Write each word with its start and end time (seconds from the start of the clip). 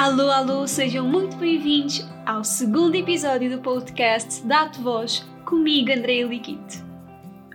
Alô, 0.00 0.30
alô, 0.30 0.66
sejam 0.66 1.06
muito 1.06 1.36
bem-vindos 1.36 2.08
ao 2.24 2.42
segundo 2.42 2.94
episódio 2.94 3.50
do 3.50 3.60
podcast 3.60 4.42
Dá-te 4.46 4.80
Voz, 4.80 5.28
comigo, 5.44 5.92
Andréa 5.92 6.26
Liquite. 6.26 6.82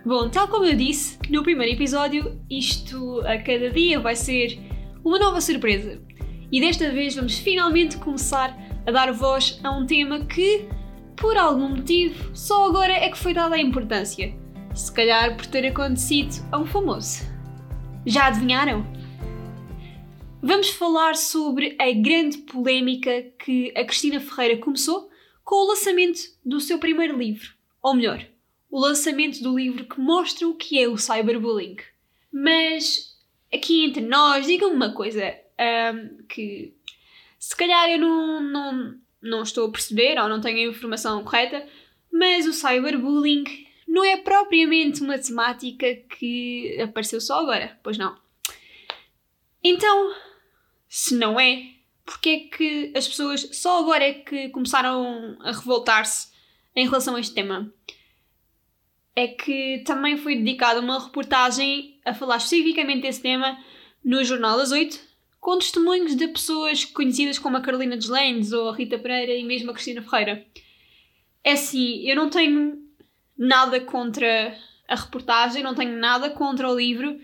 Bom, 0.04 0.28
tal 0.28 0.46
como 0.46 0.64
eu 0.64 0.76
disse 0.76 1.18
no 1.28 1.42
primeiro 1.42 1.74
episódio, 1.74 2.40
isto 2.48 3.20
a 3.22 3.36
cada 3.36 3.68
dia 3.70 3.98
vai 3.98 4.14
ser 4.14 4.60
uma 5.04 5.18
nova 5.18 5.40
surpresa. 5.40 6.00
E 6.52 6.60
desta 6.60 6.88
vez 6.92 7.16
vamos 7.16 7.36
finalmente 7.36 7.96
começar 7.96 8.56
a 8.86 8.92
dar 8.92 9.12
voz 9.12 9.58
a 9.64 9.72
um 9.72 9.84
tema 9.84 10.20
que, 10.20 10.68
por 11.16 11.36
algum 11.36 11.70
motivo, 11.70 12.30
só 12.32 12.68
agora 12.68 12.92
é 12.92 13.08
que 13.08 13.18
foi 13.18 13.34
dada 13.34 13.56
a 13.56 13.60
importância. 13.60 14.32
Se 14.72 14.92
calhar 14.92 15.36
por 15.36 15.46
ter 15.46 15.66
acontecido 15.66 16.46
a 16.52 16.58
um 16.58 16.64
famoso. 16.64 17.24
Já 18.06 18.28
adivinharam? 18.28 18.86
Vamos 20.42 20.70
falar 20.70 21.16
sobre 21.16 21.76
a 21.78 21.90
grande 21.92 22.38
polémica 22.38 23.22
que 23.38 23.72
a 23.76 23.84
Cristina 23.84 24.20
Ferreira 24.20 24.58
começou 24.58 25.10
com 25.44 25.56
o 25.56 25.68
lançamento 25.68 26.20
do 26.44 26.60
seu 26.60 26.78
primeiro 26.78 27.18
livro. 27.18 27.54
Ou 27.82 27.94
melhor, 27.94 28.24
o 28.70 28.78
lançamento 28.78 29.42
do 29.42 29.56
livro 29.56 29.86
que 29.86 30.00
mostra 30.00 30.46
o 30.46 30.54
que 30.54 30.78
é 30.78 30.88
o 30.88 30.98
cyberbullying. 30.98 31.76
Mas 32.32 33.16
aqui 33.52 33.84
entre 33.84 34.02
nós, 34.02 34.46
digam-me 34.46 34.76
uma 34.76 34.92
coisa 34.92 35.34
um, 35.94 36.24
que 36.28 36.74
se 37.38 37.56
calhar 37.56 37.88
eu 37.90 37.98
não, 37.98 38.40
não, 38.42 38.94
não 39.22 39.42
estou 39.42 39.66
a 39.66 39.70
perceber 39.70 40.18
ou 40.20 40.28
não 40.28 40.40
tenho 40.40 40.68
a 40.68 40.72
informação 40.72 41.24
correta, 41.24 41.66
mas 42.12 42.46
o 42.46 42.52
cyberbullying 42.52 43.44
não 43.86 44.04
é 44.04 44.16
propriamente 44.16 45.00
uma 45.00 45.18
temática 45.18 45.94
que 46.18 46.78
apareceu 46.80 47.20
só 47.20 47.40
agora, 47.40 47.78
pois 47.82 47.96
não. 47.96 48.25
Então, 49.68 50.14
se 50.88 51.16
não 51.16 51.40
é, 51.40 51.70
porque 52.04 52.28
é 52.28 52.38
que 52.56 52.92
as 52.96 53.08
pessoas 53.08 53.48
só 53.52 53.80
agora 53.80 54.04
é 54.04 54.14
que 54.14 54.48
começaram 54.50 55.36
a 55.40 55.50
revoltar-se 55.50 56.28
em 56.76 56.84
relação 56.84 57.16
a 57.16 57.20
este 57.20 57.34
tema? 57.34 57.74
É 59.16 59.26
que 59.26 59.82
também 59.84 60.16
foi 60.16 60.36
dedicada 60.36 60.78
uma 60.78 61.02
reportagem 61.02 61.98
a 62.04 62.14
falar 62.14 62.36
especificamente 62.36 63.02
desse 63.02 63.20
tema 63.20 63.58
no 64.04 64.22
Jornal 64.22 64.56
das 64.56 64.70
Oito, 64.70 65.00
com 65.40 65.58
testemunhos 65.58 66.14
de 66.14 66.28
pessoas 66.28 66.84
conhecidas 66.84 67.36
como 67.36 67.56
a 67.56 67.60
Carolina 67.60 67.96
Deslandes 67.96 68.52
ou 68.52 68.68
a 68.68 68.76
Rita 68.76 68.96
Pereira 69.00 69.34
e 69.34 69.42
mesmo 69.42 69.72
a 69.72 69.74
Cristina 69.74 70.00
Ferreira. 70.00 70.46
É 71.42 71.52
assim, 71.52 72.08
eu 72.08 72.14
não 72.14 72.30
tenho 72.30 72.78
nada 73.36 73.80
contra 73.80 74.56
a 74.86 74.94
reportagem, 74.94 75.64
não 75.64 75.74
tenho 75.74 75.98
nada 75.98 76.30
contra 76.30 76.70
o 76.70 76.76
livro, 76.76 77.18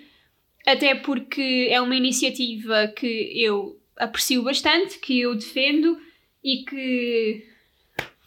até 0.67 0.95
porque 0.95 1.69
é 1.71 1.81
uma 1.81 1.97
iniciativa 1.97 2.89
que 2.89 3.33
eu 3.35 3.81
aprecio 3.97 4.43
bastante, 4.43 4.99
que 4.99 5.21
eu 5.21 5.35
defendo 5.35 5.99
e 6.43 6.65
que 6.65 7.47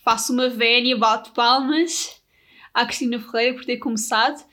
faço 0.04 0.34
uma 0.34 0.50
vénia, 0.50 0.98
bato 0.98 1.32
palmas 1.32 2.22
à 2.74 2.86
Cristina 2.86 3.20
Ferreira 3.20 3.56
por 3.56 3.66
ter 3.66 3.78
começado, 3.78 4.44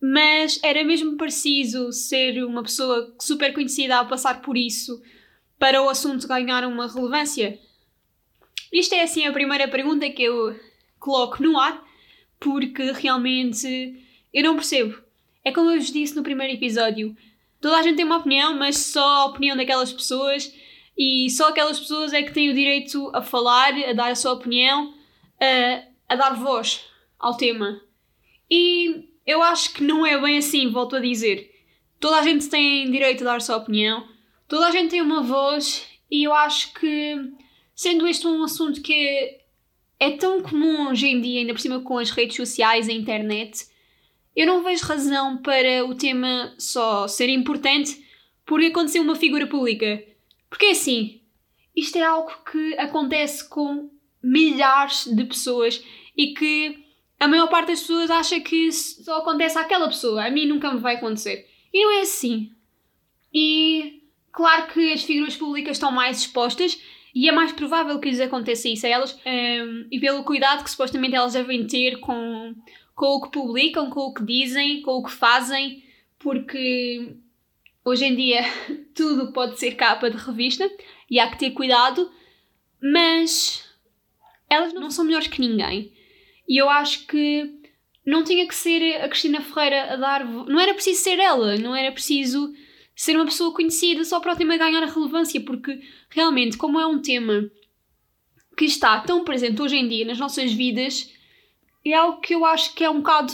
mas 0.00 0.60
era 0.62 0.84
mesmo 0.84 1.16
preciso 1.16 1.92
ser 1.92 2.44
uma 2.44 2.62
pessoa 2.62 3.14
super 3.20 3.52
conhecida 3.52 3.98
a 3.98 4.04
passar 4.04 4.40
por 4.40 4.56
isso 4.56 5.02
para 5.58 5.82
o 5.82 5.88
assunto 5.88 6.28
ganhar 6.28 6.64
uma 6.64 6.86
relevância? 6.92 7.58
Isto 8.72 8.94
é 8.94 9.02
assim 9.02 9.26
a 9.26 9.32
primeira 9.32 9.68
pergunta 9.68 10.08
que 10.10 10.22
eu 10.22 10.58
coloco 10.98 11.42
no 11.42 11.58
ar, 11.58 11.84
porque 12.38 12.92
realmente 12.92 14.02
eu 14.32 14.44
não 14.44 14.54
percebo. 14.54 15.05
É 15.46 15.52
como 15.52 15.70
eu 15.70 15.78
vos 15.78 15.92
disse 15.92 16.16
no 16.16 16.24
primeiro 16.24 16.54
episódio: 16.54 17.16
toda 17.60 17.76
a 17.78 17.82
gente 17.82 17.94
tem 17.94 18.04
uma 18.04 18.16
opinião, 18.16 18.58
mas 18.58 18.78
só 18.78 19.00
a 19.00 19.26
opinião 19.26 19.56
daquelas 19.56 19.92
pessoas 19.92 20.52
e 20.98 21.30
só 21.30 21.50
aquelas 21.50 21.78
pessoas 21.78 22.12
é 22.12 22.20
que 22.24 22.32
têm 22.32 22.50
o 22.50 22.54
direito 22.54 23.12
a 23.14 23.22
falar, 23.22 23.72
a 23.72 23.92
dar 23.92 24.10
a 24.10 24.16
sua 24.16 24.32
opinião, 24.32 24.92
a, 25.40 25.84
a 26.12 26.16
dar 26.16 26.34
voz 26.34 26.84
ao 27.16 27.36
tema. 27.36 27.80
E 28.50 29.08
eu 29.24 29.40
acho 29.40 29.72
que 29.72 29.84
não 29.84 30.04
é 30.04 30.20
bem 30.20 30.38
assim, 30.38 30.68
volto 30.68 30.96
a 30.96 31.00
dizer. 31.00 31.48
Toda 32.00 32.16
a 32.18 32.22
gente 32.24 32.48
tem 32.48 32.90
direito 32.90 33.22
a 33.22 33.26
dar 33.26 33.36
a 33.36 33.40
sua 33.40 33.58
opinião, 33.58 34.04
toda 34.48 34.66
a 34.66 34.72
gente 34.72 34.90
tem 34.90 35.00
uma 35.00 35.22
voz 35.22 35.86
e 36.10 36.24
eu 36.24 36.34
acho 36.34 36.74
que, 36.74 37.14
sendo 37.72 38.04
este 38.04 38.26
um 38.26 38.42
assunto 38.42 38.82
que 38.82 39.38
é, 40.00 40.10
tão 40.10 40.42
comum 40.42 40.88
hoje 40.88 41.06
em 41.06 41.20
dia, 41.20 41.38
ainda 41.38 41.52
por 41.52 41.60
cima 41.60 41.80
com 41.82 41.98
as 41.98 42.10
redes 42.10 42.34
sociais 42.34 42.88
a 42.88 42.92
internet 42.92 43.75
eu 44.36 44.46
não 44.46 44.62
vejo 44.62 44.84
razão 44.84 45.38
para 45.38 45.84
o 45.86 45.94
tema 45.94 46.54
só 46.58 47.08
ser 47.08 47.30
importante 47.30 48.04
porque 48.44 48.66
aconteceu 48.66 49.02
uma 49.02 49.16
figura 49.16 49.46
pública. 49.46 50.04
Porque 50.50 50.66
é 50.66 50.70
assim, 50.72 51.22
isto 51.74 51.96
é 51.96 52.04
algo 52.04 52.30
que 52.50 52.78
acontece 52.78 53.48
com 53.48 53.90
milhares 54.22 55.06
de 55.06 55.24
pessoas 55.24 55.82
e 56.16 56.34
que 56.34 56.84
a 57.18 57.26
maior 57.26 57.48
parte 57.48 57.68
das 57.68 57.80
pessoas 57.80 58.10
acha 58.10 58.38
que 58.40 58.70
só 58.70 59.18
acontece 59.18 59.58
àquela 59.58 59.88
pessoa. 59.88 60.26
A 60.26 60.30
mim 60.30 60.46
nunca 60.46 60.72
me 60.72 60.80
vai 60.80 60.96
acontecer. 60.96 61.48
E 61.72 61.82
não 61.82 61.98
é 61.98 62.00
assim. 62.02 62.52
E 63.32 64.02
claro 64.30 64.66
que 64.72 64.92
as 64.92 65.02
figuras 65.02 65.34
públicas 65.34 65.76
estão 65.76 65.90
mais 65.90 66.20
expostas 66.20 66.78
e 67.14 67.28
é 67.28 67.32
mais 67.32 67.52
provável 67.52 67.98
que 67.98 68.10
lhes 68.10 68.20
aconteça 68.20 68.68
isso 68.68 68.84
a 68.84 68.90
elas 68.90 69.18
um, 69.24 69.86
e 69.90 69.98
pelo 69.98 70.22
cuidado 70.22 70.62
que 70.62 70.70
supostamente 70.70 71.14
elas 71.14 71.32
devem 71.32 71.66
ter 71.66 71.98
com 72.00 72.54
com 72.96 73.16
o 73.16 73.20
que 73.20 73.30
publicam, 73.30 73.90
com 73.90 74.00
o 74.00 74.14
que 74.14 74.24
dizem, 74.24 74.80
com 74.80 74.92
o 74.92 75.04
que 75.04 75.12
fazem, 75.12 75.84
porque 76.18 77.14
hoje 77.84 78.06
em 78.06 78.16
dia 78.16 78.40
tudo 78.94 79.32
pode 79.32 79.60
ser 79.60 79.76
capa 79.76 80.10
de 80.10 80.16
revista 80.16 80.68
e 81.08 81.20
há 81.20 81.30
que 81.30 81.38
ter 81.38 81.50
cuidado, 81.50 82.10
mas 82.82 83.70
elas 84.48 84.72
não 84.72 84.90
são 84.90 85.04
melhores 85.04 85.28
que 85.28 85.40
ninguém. 85.40 85.92
E 86.48 86.56
eu 86.60 86.70
acho 86.70 87.06
que 87.06 87.60
não 88.04 88.24
tinha 88.24 88.48
que 88.48 88.54
ser 88.54 89.02
a 89.02 89.08
Cristina 89.08 89.42
Ferreira 89.42 89.92
a 89.92 89.96
dar. 89.96 90.24
Não 90.24 90.58
era 90.58 90.72
preciso 90.72 91.02
ser 91.02 91.18
ela, 91.18 91.56
não 91.58 91.76
era 91.76 91.92
preciso 91.92 92.54
ser 92.94 93.14
uma 93.14 93.26
pessoa 93.26 93.52
conhecida 93.52 94.04
só 94.04 94.20
para 94.20 94.32
o 94.32 94.36
tema 94.36 94.56
ganhar 94.56 94.82
relevância, 94.86 95.40
porque 95.42 95.82
realmente, 96.08 96.56
como 96.56 96.80
é 96.80 96.86
um 96.86 97.02
tema 97.02 97.50
que 98.56 98.64
está 98.64 99.00
tão 99.00 99.22
presente 99.22 99.60
hoje 99.60 99.76
em 99.76 99.86
dia 99.86 100.06
nas 100.06 100.18
nossas 100.18 100.50
vidas, 100.52 101.12
é 101.92 101.96
algo 101.96 102.20
que 102.20 102.34
eu 102.34 102.44
acho 102.44 102.74
que 102.74 102.84
é 102.84 102.90
um 102.90 102.98
bocado 102.98 103.32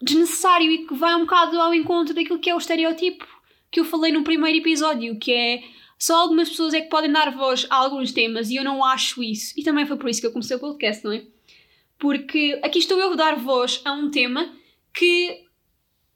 desnecessário 0.00 0.70
e 0.70 0.86
que 0.86 0.94
vai 0.94 1.14
um 1.14 1.20
bocado 1.20 1.60
ao 1.60 1.74
encontro 1.74 2.14
daquilo 2.14 2.38
que 2.38 2.50
é 2.50 2.54
o 2.54 2.58
estereótipo 2.58 3.26
que 3.70 3.80
eu 3.80 3.84
falei 3.84 4.12
no 4.12 4.24
primeiro 4.24 4.58
episódio, 4.58 5.18
que 5.18 5.32
é 5.32 5.62
só 5.98 6.16
algumas 6.16 6.48
pessoas 6.50 6.74
é 6.74 6.80
que 6.80 6.88
podem 6.88 7.10
dar 7.10 7.30
voz 7.30 7.66
a 7.70 7.76
alguns 7.76 8.12
temas 8.12 8.50
e 8.50 8.56
eu 8.56 8.64
não 8.64 8.84
acho 8.84 9.22
isso. 9.22 9.54
E 9.56 9.62
também 9.62 9.86
foi 9.86 9.96
por 9.96 10.08
isso 10.08 10.20
que 10.20 10.26
eu 10.26 10.32
comecei 10.32 10.56
o 10.56 10.60
podcast, 10.60 11.04
não 11.04 11.12
é? 11.12 11.24
Porque 11.98 12.58
aqui 12.62 12.78
estou 12.78 12.98
eu 12.98 13.12
a 13.12 13.16
dar 13.16 13.36
voz 13.36 13.80
a 13.84 13.92
um 13.92 14.10
tema 14.10 14.54
que, 14.92 15.44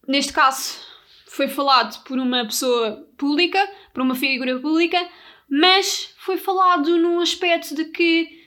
neste 0.06 0.32
caso, 0.32 0.78
foi 1.26 1.48
falado 1.48 2.02
por 2.04 2.18
uma 2.18 2.44
pessoa 2.44 3.08
pública, 3.16 3.58
por 3.94 4.02
uma 4.02 4.14
figura 4.14 4.58
pública, 4.58 5.08
mas 5.48 6.14
foi 6.18 6.36
falado 6.36 6.98
num 6.98 7.20
aspecto 7.20 7.74
de 7.74 7.86
que 7.86 8.39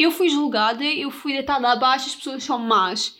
eu 0.00 0.10
fui 0.10 0.28
julgada, 0.30 0.82
eu 0.82 1.10
fui 1.10 1.32
deitada 1.32 1.68
abaixo, 1.68 2.06
as 2.06 2.16
pessoas 2.16 2.42
são 2.42 2.58
más. 2.58 3.18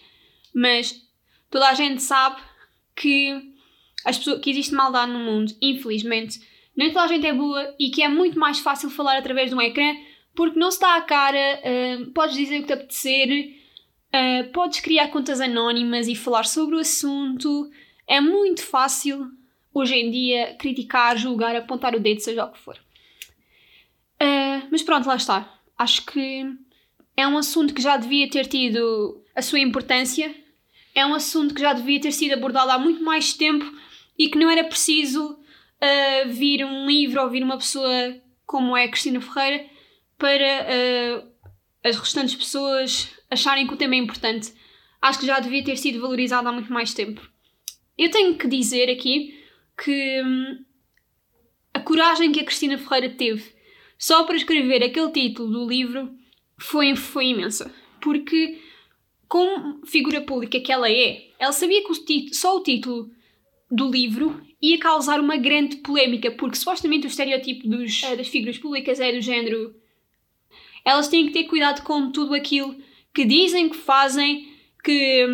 Mas 0.54 1.06
toda 1.50 1.68
a 1.68 1.74
gente 1.74 2.02
sabe 2.02 2.40
que, 2.96 3.54
as 4.04 4.16
pessoas, 4.16 4.40
que 4.40 4.50
existe 4.50 4.74
maldade 4.74 5.12
no 5.12 5.18
mundo, 5.18 5.54
infelizmente. 5.60 6.40
Nem 6.74 6.88
toda 6.88 7.04
a 7.04 7.08
gente 7.08 7.26
é 7.26 7.34
boa 7.34 7.74
e 7.78 7.90
que 7.90 8.02
é 8.02 8.08
muito 8.08 8.38
mais 8.38 8.60
fácil 8.60 8.88
falar 8.88 9.18
através 9.18 9.50
de 9.50 9.56
um 9.56 9.60
ecrã 9.60 9.94
porque 10.34 10.58
não 10.58 10.70
se 10.70 10.80
dá 10.80 10.96
a 10.96 11.02
cara, 11.02 11.60
uh, 11.60 12.10
podes 12.12 12.34
dizer 12.36 12.58
o 12.58 12.60
que 12.62 12.68
te 12.68 12.72
apetecer, 12.72 13.56
uh, 14.14 14.52
podes 14.52 14.80
criar 14.80 15.08
contas 15.08 15.40
anónimas 15.40 16.08
e 16.08 16.14
falar 16.14 16.46
sobre 16.46 16.76
o 16.76 16.78
assunto. 16.78 17.70
É 18.06 18.20
muito 18.20 18.64
fácil, 18.64 19.30
hoje 19.74 19.96
em 19.96 20.10
dia, 20.10 20.54
criticar, 20.58 21.18
julgar, 21.18 21.54
apontar 21.54 21.94
o 21.94 22.00
dedo, 22.00 22.20
seja 22.20 22.44
o 22.44 22.52
que 22.52 22.58
for. 22.58 22.78
Uh, 24.22 24.66
mas 24.70 24.82
pronto, 24.82 25.06
lá 25.06 25.16
está. 25.16 25.60
Acho 25.76 26.06
que 26.06 26.46
é 27.20 27.28
um 27.28 27.36
assunto 27.36 27.74
que 27.74 27.82
já 27.82 27.96
devia 27.96 28.28
ter 28.28 28.46
tido 28.46 29.22
a 29.34 29.42
sua 29.42 29.58
importância, 29.58 30.34
é 30.94 31.04
um 31.04 31.14
assunto 31.14 31.54
que 31.54 31.60
já 31.60 31.72
devia 31.72 32.00
ter 32.00 32.12
sido 32.12 32.32
abordado 32.32 32.70
há 32.70 32.78
muito 32.78 33.02
mais 33.02 33.32
tempo 33.32 33.64
e 34.18 34.28
que 34.28 34.38
não 34.38 34.50
era 34.50 34.64
preciso 34.64 35.32
uh, 35.32 36.28
vir 36.28 36.64
um 36.64 36.86
livro 36.86 37.22
ou 37.22 37.30
vir 37.30 37.42
uma 37.42 37.56
pessoa 37.56 38.16
como 38.46 38.76
é 38.76 38.84
a 38.84 38.88
Cristina 38.88 39.20
Ferreira 39.20 39.66
para 40.18 40.66
uh, 40.66 41.30
as 41.84 41.96
restantes 41.96 42.34
pessoas 42.34 43.08
acharem 43.30 43.66
que 43.66 43.74
o 43.74 43.76
tema 43.76 43.94
é 43.94 43.98
importante. 43.98 44.52
Acho 45.00 45.20
que 45.20 45.26
já 45.26 45.40
devia 45.40 45.64
ter 45.64 45.76
sido 45.76 46.00
valorizado 46.00 46.48
há 46.48 46.52
muito 46.52 46.72
mais 46.72 46.92
tempo. 46.92 47.20
Eu 47.96 48.10
tenho 48.10 48.36
que 48.36 48.48
dizer 48.48 48.90
aqui 48.90 49.38
que 49.82 50.22
hum, 50.22 50.64
a 51.72 51.80
coragem 51.80 52.32
que 52.32 52.40
a 52.40 52.44
Cristina 52.44 52.76
Ferreira 52.76 53.10
teve 53.10 53.54
só 53.96 54.24
para 54.24 54.36
escrever 54.36 54.82
aquele 54.82 55.10
título 55.12 55.50
do 55.50 55.68
livro 55.68 56.19
foi, 56.60 56.94
foi 56.94 57.26
imensa. 57.26 57.72
Porque, 58.00 58.60
como 59.28 59.84
figura 59.86 60.20
pública 60.20 60.60
que 60.60 60.72
ela 60.72 60.90
é, 60.90 61.28
ela 61.38 61.52
sabia 61.52 61.82
que 61.82 61.90
o 61.90 62.34
só 62.34 62.56
o 62.56 62.62
título 62.62 63.10
do 63.70 63.90
livro 63.90 64.40
ia 64.60 64.78
causar 64.78 65.20
uma 65.20 65.36
grande 65.36 65.76
polémica, 65.76 66.30
porque 66.30 66.56
supostamente 66.56 67.06
o 67.06 67.08
estereótipo 67.08 67.66
dos, 67.66 68.02
uh, 68.02 68.16
das 68.16 68.28
figuras 68.28 68.58
públicas 68.58 69.00
é 69.00 69.12
do 69.12 69.20
género. 69.20 69.74
Elas 70.84 71.08
têm 71.08 71.26
que 71.26 71.32
ter 71.32 71.44
cuidado 71.44 71.82
com 71.82 72.10
tudo 72.10 72.34
aquilo 72.34 72.76
que 73.14 73.24
dizem, 73.24 73.68
que 73.68 73.76
fazem, 73.76 74.52
que, 74.82 75.26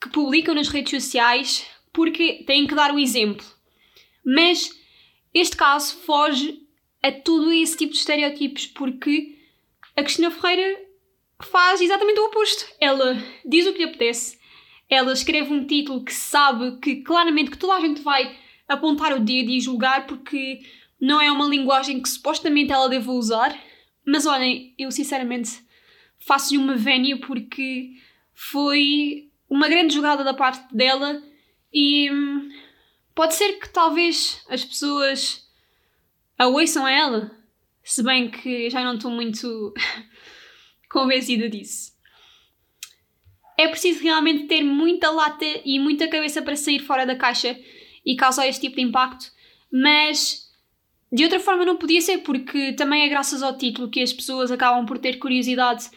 que 0.00 0.08
publicam 0.10 0.54
nas 0.54 0.68
redes 0.68 0.90
sociais, 1.02 1.66
porque 1.92 2.44
têm 2.46 2.66
que 2.66 2.74
dar 2.74 2.94
o 2.94 2.98
exemplo. 2.98 3.44
Mas 4.24 4.70
este 5.32 5.56
caso 5.56 5.96
foge 5.96 6.60
a 7.02 7.12
todo 7.12 7.52
esse 7.52 7.76
tipo 7.76 7.92
de 7.92 7.98
estereótipos, 7.98 8.66
porque 8.66 9.34
a 9.96 10.02
Cristina 10.02 10.30
Ferreira 10.30 10.80
faz 11.42 11.80
exatamente 11.80 12.18
o 12.20 12.26
oposto. 12.26 12.66
Ela 12.80 13.16
diz 13.44 13.66
o 13.66 13.72
que 13.72 13.78
lhe 13.78 13.84
apetece, 13.84 14.38
ela 14.88 15.12
escreve 15.12 15.52
um 15.52 15.66
título 15.66 16.04
que 16.04 16.12
sabe 16.12 16.78
que 16.78 16.96
claramente 16.96 17.50
que 17.50 17.58
toda 17.58 17.74
a 17.74 17.80
gente 17.80 18.02
vai 18.02 18.36
apontar 18.68 19.12
o 19.12 19.20
dedo 19.20 19.50
e 19.50 19.60
julgar 19.60 20.06
porque 20.06 20.60
não 21.00 21.20
é 21.20 21.30
uma 21.30 21.46
linguagem 21.46 22.00
que 22.00 22.08
supostamente 22.08 22.72
ela 22.72 22.88
deva 22.88 23.10
usar. 23.12 23.56
Mas 24.06 24.26
olhem, 24.26 24.74
eu 24.78 24.90
sinceramente 24.90 25.62
faço-lhe 26.18 26.58
uma 26.58 26.76
vénia 26.76 27.18
porque 27.18 27.92
foi 28.32 29.30
uma 29.48 29.68
grande 29.68 29.94
jogada 29.94 30.24
da 30.24 30.34
parte 30.34 30.74
dela 30.74 31.22
e 31.72 32.10
hum, 32.10 32.50
pode 33.14 33.34
ser 33.34 33.54
que 33.58 33.68
talvez 33.68 34.44
as 34.48 34.64
pessoas 34.64 35.48
a 36.38 36.46
ouçam 36.46 36.84
a 36.84 36.90
ela, 36.90 37.30
se 37.84 38.02
bem 38.02 38.30
que 38.30 38.70
já 38.70 38.82
não 38.82 38.94
estou 38.94 39.10
muito 39.10 39.74
convencida 40.90 41.48
disso. 41.48 41.92
É 43.56 43.68
preciso 43.68 44.02
realmente 44.02 44.46
ter 44.46 44.64
muita 44.64 45.10
lata 45.10 45.44
e 45.64 45.78
muita 45.78 46.08
cabeça 46.08 46.42
para 46.42 46.56
sair 46.56 46.80
fora 46.80 47.06
da 47.06 47.14
caixa 47.14 47.56
e 48.04 48.16
causar 48.16 48.48
este 48.48 48.62
tipo 48.62 48.76
de 48.76 48.82
impacto, 48.82 49.26
mas 49.70 50.50
de 51.12 51.22
outra 51.22 51.38
forma 51.38 51.64
não 51.64 51.76
podia 51.76 52.00
ser, 52.00 52.18
porque 52.18 52.72
também 52.72 53.04
é 53.04 53.08
graças 53.08 53.42
ao 53.42 53.56
título 53.56 53.88
que 53.88 54.02
as 54.02 54.12
pessoas 54.12 54.50
acabam 54.50 54.84
por 54.84 54.98
ter 54.98 55.18
curiosidade 55.18 55.88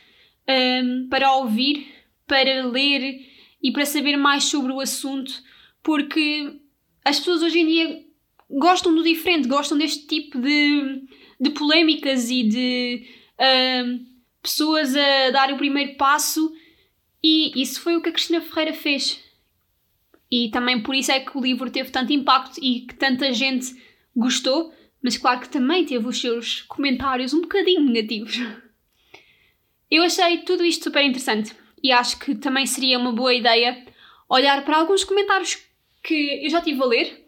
um, 0.48 1.08
para 1.10 1.34
ouvir, 1.34 1.88
para 2.28 2.66
ler 2.68 3.26
e 3.62 3.72
para 3.72 3.86
saber 3.86 4.16
mais 4.18 4.44
sobre 4.44 4.72
o 4.72 4.80
assunto, 4.80 5.34
porque 5.82 6.60
as 7.04 7.18
pessoas 7.18 7.42
hoje 7.42 7.60
em 7.60 7.66
dia 7.66 8.06
gostam 8.50 8.94
do 8.94 9.04
diferente, 9.04 9.48
gostam 9.48 9.78
deste 9.78 10.06
tipo 10.06 10.40
de, 10.40 11.02
de 11.40 11.50
polémicas 11.52 12.30
e 12.30 12.44
de 12.44 13.08
um, 13.86 14.06
pessoas 14.42 14.96
a 14.96 15.32
dar 15.32 15.52
o 15.52 15.58
primeiro 15.58 15.96
passo, 15.96 16.54
e 17.24 17.62
isso 17.62 17.82
foi 17.82 17.96
o 17.96 18.02
que 18.02 18.10
a 18.10 18.12
Cristina 18.12 18.42
Ferreira 18.42 18.74
fez. 18.74 19.22
E 20.32 20.50
também 20.50 20.82
por 20.82 20.94
isso 20.94 21.12
é 21.12 21.20
que 21.20 21.38
o 21.38 21.42
livro 21.42 21.70
teve 21.70 21.90
tanto 21.90 22.12
impacto 22.12 22.60
e 22.62 22.82
que 22.82 22.96
tanta 22.96 23.32
gente 23.32 23.76
gostou, 24.16 24.74
mas 25.02 25.18
claro 25.18 25.40
que 25.40 25.50
também 25.50 25.86
teve 25.86 26.08
os 26.08 26.20
seus 26.20 26.62
comentários 26.62 27.34
um 27.34 27.42
bocadinho 27.42 27.82
negativos. 27.82 28.40
Eu 29.90 30.04
achei 30.04 30.40
tudo 30.40 30.66
isto 30.66 30.86
super 30.86 31.04
interessante 31.04 31.56
e 31.82 31.92
acho 31.92 32.20
que 32.20 32.36
também 32.36 32.66
seria 32.66 33.00
uma 33.00 33.14
boa 33.14 33.34
ideia 33.34 33.86
olhar 34.30 34.66
para 34.66 34.78
alguns 34.78 35.04
comentários 35.04 35.58
que 36.04 36.44
eu 36.44 36.50
já 36.50 36.62
tive 36.62 36.82
a 36.82 36.86
ler 36.86 37.26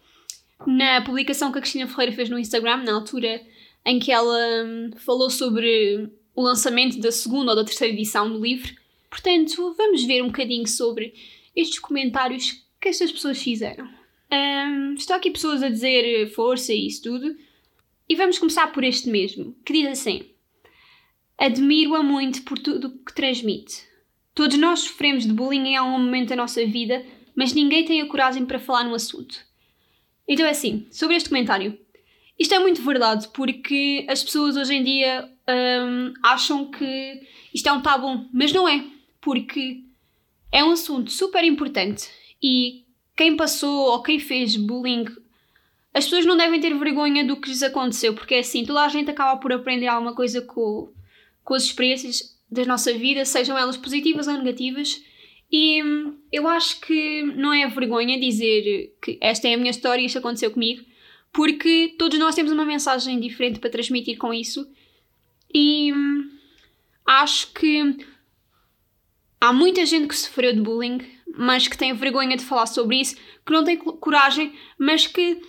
na 0.68 1.02
publicação 1.02 1.52
que 1.52 1.58
a 1.58 1.62
Cristina 1.62 1.88
Ferreira 1.88 2.12
fez 2.12 2.30
no 2.30 2.38
Instagram, 2.38 2.78
na 2.78 2.94
altura 2.94 3.42
em 3.86 4.00
que 4.00 4.12
ela 4.12 4.38
hum, 4.66 4.92
falou 4.98 5.30
sobre 5.30 6.10
o 6.36 6.42
lançamento 6.42 7.00
da 7.00 7.12
segunda 7.12 7.52
ou 7.52 7.56
da 7.56 7.64
terceira 7.64 7.94
edição 7.94 8.32
do 8.32 8.40
livro. 8.40 8.74
Portanto, 9.10 9.74
vamos 9.78 10.04
ver 10.04 10.24
um 10.24 10.28
bocadinho 10.28 10.68
sobre 10.68 11.14
estes 11.56 11.80
comentários 11.80 12.64
que 12.80 12.90
estas 12.90 13.12
pessoas 13.12 13.42
fizeram. 13.42 13.88
Um, 14.32 14.94
estão 14.94 15.18
aqui 15.18 15.32
pessoas 15.32 15.64
a 15.64 15.70
dizer 15.70 16.32
força 16.32 16.74
e 16.74 16.88
isso 16.88 17.04
tudo. 17.04 17.36
E 18.08 18.16
vamos 18.16 18.40
começar 18.40 18.68
por 18.72 18.84
este 18.84 19.10
mesmo, 19.10 19.56
que 19.66 19.74
diz 19.74 19.88
assim: 19.88 20.24
Admiro-a 21.38 22.04
muito 22.04 22.44
por 22.44 22.58
tudo 22.58 22.88
o 22.88 23.06
que 23.06 23.14
transmite. 23.14 23.88
Todos 24.34 24.58
nós 24.58 24.82
sofremos 24.82 25.26
de 25.26 25.34
bullying 25.34 25.70
em 25.70 25.76
algum 25.76 26.00
momento 26.00 26.30
da 26.30 26.36
nossa 26.36 26.66
vida, 26.66 27.06
mas 27.36 27.54
ninguém 27.54 27.84
tem 27.86 28.02
a 28.02 28.08
coragem 28.08 28.46
para 28.46 28.60
falar 28.60 28.84
no 28.84 28.96
assunto. 28.96 29.40
Então 30.28 30.46
é 30.46 30.52
assim, 30.52 30.88
sobre 30.92 31.16
este 31.16 31.30
comentário. 31.30 31.78
Isto 32.40 32.56
é 32.56 32.60
muito 32.60 32.82
verdade, 32.82 33.28
porque 33.34 34.06
as 34.08 34.24
pessoas 34.24 34.56
hoje 34.56 34.74
em 34.74 34.84
dia 34.84 35.30
um, 35.50 36.14
acham 36.24 36.72
que 36.72 37.22
isto 37.54 37.68
é 37.68 37.74
um 37.74 37.82
tabu, 37.82 38.26
mas 38.34 38.54
não 38.54 38.68
é, 38.68 38.84
porque 39.20 39.84
é 40.52 40.64
um 40.64 40.72
assunto 40.72 41.12
super 41.12 41.44
importante 41.44 42.08
e 42.42 42.86
quem 43.16 43.36
passou 43.36 43.92
ou 43.92 44.02
quem 44.02 44.18
fez 44.18 44.56
bullying, 44.56 45.06
as 45.94 46.06
pessoas 46.06 46.26
não 46.26 46.38
devem 46.38 46.62
ter 46.62 46.74
vergonha 46.76 47.26
do 47.26 47.36
que 47.36 47.50
lhes 47.50 47.62
aconteceu, 47.62 48.14
porque 48.14 48.36
é 48.36 48.40
assim, 48.40 48.64
toda 48.64 48.86
a 48.86 48.88
gente 48.88 49.12
acaba 49.12 49.40
por 49.40 49.52
aprender 49.52 49.88
alguma 49.88 50.16
coisa 50.16 50.42
com, 50.42 50.94
com 51.44 51.54
as 51.54 51.64
experiências 51.64 52.40
da 52.50 52.64
nossa 52.66 52.94
vida, 52.94 53.26
sejam 53.26 53.58
elas 53.58 53.76
positivas 53.76 54.28
ou 54.28 54.36
negativas. 54.36 55.04
E 55.52 55.84
hum, 55.84 56.16
eu 56.32 56.48
acho 56.48 56.80
que 56.80 57.24
não 57.36 57.52
é 57.52 57.68
vergonha 57.68 58.20
dizer 58.20 58.96
que 59.02 59.18
esta 59.20 59.48
é 59.48 59.56
a 59.56 59.58
minha 59.58 59.72
história 59.72 60.06
isto 60.06 60.20
aconteceu 60.20 60.52
comigo, 60.52 60.84
porque 61.32 61.96
todos 61.98 62.18
nós 62.20 62.36
temos 62.36 62.52
uma 62.52 62.66
mensagem 62.66 63.20
diferente 63.20 63.60
para 63.60 63.70
transmitir 63.70 64.18
com 64.18 64.34
isso. 64.34 64.70
E 65.54 65.94
hum, 65.94 66.30
acho 67.06 67.52
que 67.54 67.98
há 69.40 69.54
muita 69.54 69.86
gente 69.86 70.08
que 70.08 70.16
sofreu 70.16 70.54
de 70.54 70.62
bullying, 70.62 71.00
mas 71.36 71.68
que 71.68 71.78
tem 71.78 71.94
vergonha 71.94 72.36
de 72.36 72.44
falar 72.44 72.66
sobre 72.66 73.00
isso, 73.00 73.16
que 73.46 73.54
não 73.54 73.64
tem 73.64 73.78
coragem, 73.78 74.54
mas 74.78 75.08
que 75.08 75.42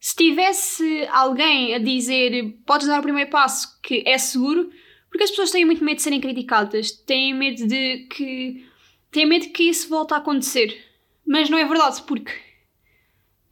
se 0.00 0.16
tivesse 0.16 1.06
alguém 1.10 1.74
a 1.74 1.78
dizer 1.78 2.56
podes 2.66 2.88
dar 2.88 2.98
o 2.98 3.02
primeiro 3.02 3.30
passo 3.30 3.80
que 3.80 4.02
é 4.06 4.18
seguro, 4.18 4.70
porque 5.08 5.24
as 5.24 5.30
pessoas 5.30 5.50
têm 5.50 5.64
muito 5.64 5.84
medo 5.84 5.96
de 5.96 6.02
serem 6.02 6.20
criticadas, 6.20 6.90
têm 6.90 7.34
medo 7.34 7.66
de 7.66 8.06
que. 8.10 8.66
têm 9.10 9.26
medo 9.26 9.50
que 9.50 9.64
isso 9.64 9.88
volte 9.88 10.14
a 10.14 10.16
acontecer. 10.16 10.90
Mas 11.24 11.50
não 11.50 11.58
é 11.58 11.64
verdade, 11.64 12.02
porque 12.02 12.32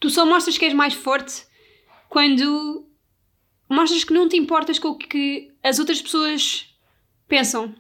tu 0.01 0.11
só 0.11 0.27
mostras 0.27 0.59
que 0.59 0.65
és 0.65 0.75
mais 0.75 0.95
forte 0.95 1.45
quando 2.11 2.85
mostras 3.69 4.03
que 4.03 4.13
não 4.13 4.29
te 4.29 4.37
importas 4.37 4.81
com 4.81 4.89
o 4.89 4.99
que 4.99 5.53
as 5.63 5.79
outras 5.79 6.03
pessoas 6.03 6.67
pensam. 7.29 7.73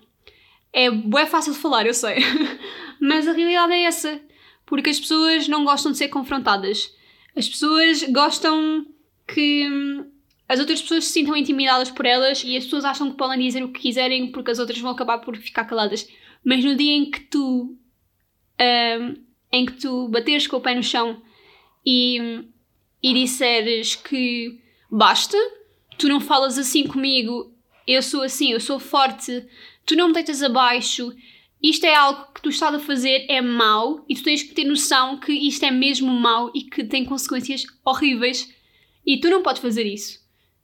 É, 0.72 0.86
é 0.86 1.26
fácil 1.26 1.52
de 1.52 1.58
falar, 1.58 1.84
eu 1.84 1.92
sei. 1.92 2.18
Mas 3.02 3.26
a 3.26 3.32
realidade 3.32 3.72
é 3.72 3.82
essa. 3.82 4.20
Porque 4.64 4.88
as 4.88 5.00
pessoas 5.00 5.48
não 5.48 5.64
gostam 5.64 5.90
de 5.90 5.98
ser 5.98 6.08
confrontadas. 6.08 6.94
As 7.36 7.48
pessoas 7.48 8.04
gostam 8.04 8.86
que 9.26 9.68
hum, 9.68 10.08
as 10.48 10.60
outras 10.60 10.80
pessoas 10.80 11.06
se 11.06 11.12
sintam 11.12 11.36
intimidadas 11.36 11.90
por 11.90 12.06
elas 12.06 12.44
e 12.44 12.56
as 12.56 12.64
pessoas 12.64 12.84
acham 12.84 13.10
que 13.10 13.16
podem 13.16 13.40
dizer 13.40 13.64
o 13.64 13.72
que 13.72 13.80
quiserem 13.80 14.30
porque 14.30 14.52
as 14.52 14.60
outras 14.60 14.78
vão 14.78 14.92
acabar 14.92 15.18
por 15.18 15.36
ficar 15.36 15.64
caladas. 15.64 16.08
Mas 16.44 16.64
no 16.64 16.76
dia 16.76 16.92
em 16.92 17.10
que 17.10 17.20
tu 17.20 17.76
um, 18.60 19.14
em 19.50 19.66
que 19.66 19.72
tu 19.72 20.06
bateres 20.06 20.46
com 20.46 20.58
o 20.58 20.60
pé 20.60 20.76
no 20.76 20.84
chão 20.84 21.20
e, 21.84 22.44
e 23.02 23.14
disseres 23.14 23.94
que 23.94 24.58
basta, 24.90 25.36
tu 25.98 26.08
não 26.08 26.20
falas 26.20 26.58
assim 26.58 26.86
comigo, 26.86 27.54
eu 27.86 28.02
sou 28.02 28.22
assim, 28.22 28.52
eu 28.52 28.60
sou 28.60 28.78
forte, 28.78 29.46
tu 29.86 29.96
não 29.96 30.08
me 30.08 30.14
deitas 30.14 30.42
abaixo, 30.42 31.12
isto 31.62 31.84
é 31.84 31.94
algo 31.94 32.32
que 32.32 32.40
tu 32.40 32.48
estás 32.48 32.74
a 32.74 32.78
fazer, 32.78 33.26
é 33.28 33.40
mau 33.40 34.04
e 34.08 34.14
tu 34.14 34.22
tens 34.22 34.42
que 34.42 34.54
ter 34.54 34.64
noção 34.64 35.18
que 35.18 35.32
isto 35.32 35.64
é 35.64 35.70
mesmo 35.70 36.10
mau 36.10 36.50
e 36.54 36.62
que 36.62 36.84
tem 36.84 37.04
consequências 37.04 37.66
horríveis 37.84 38.52
e 39.06 39.18
tu 39.18 39.28
não 39.28 39.42
podes 39.42 39.60
fazer 39.60 39.84
isso. 39.84 40.20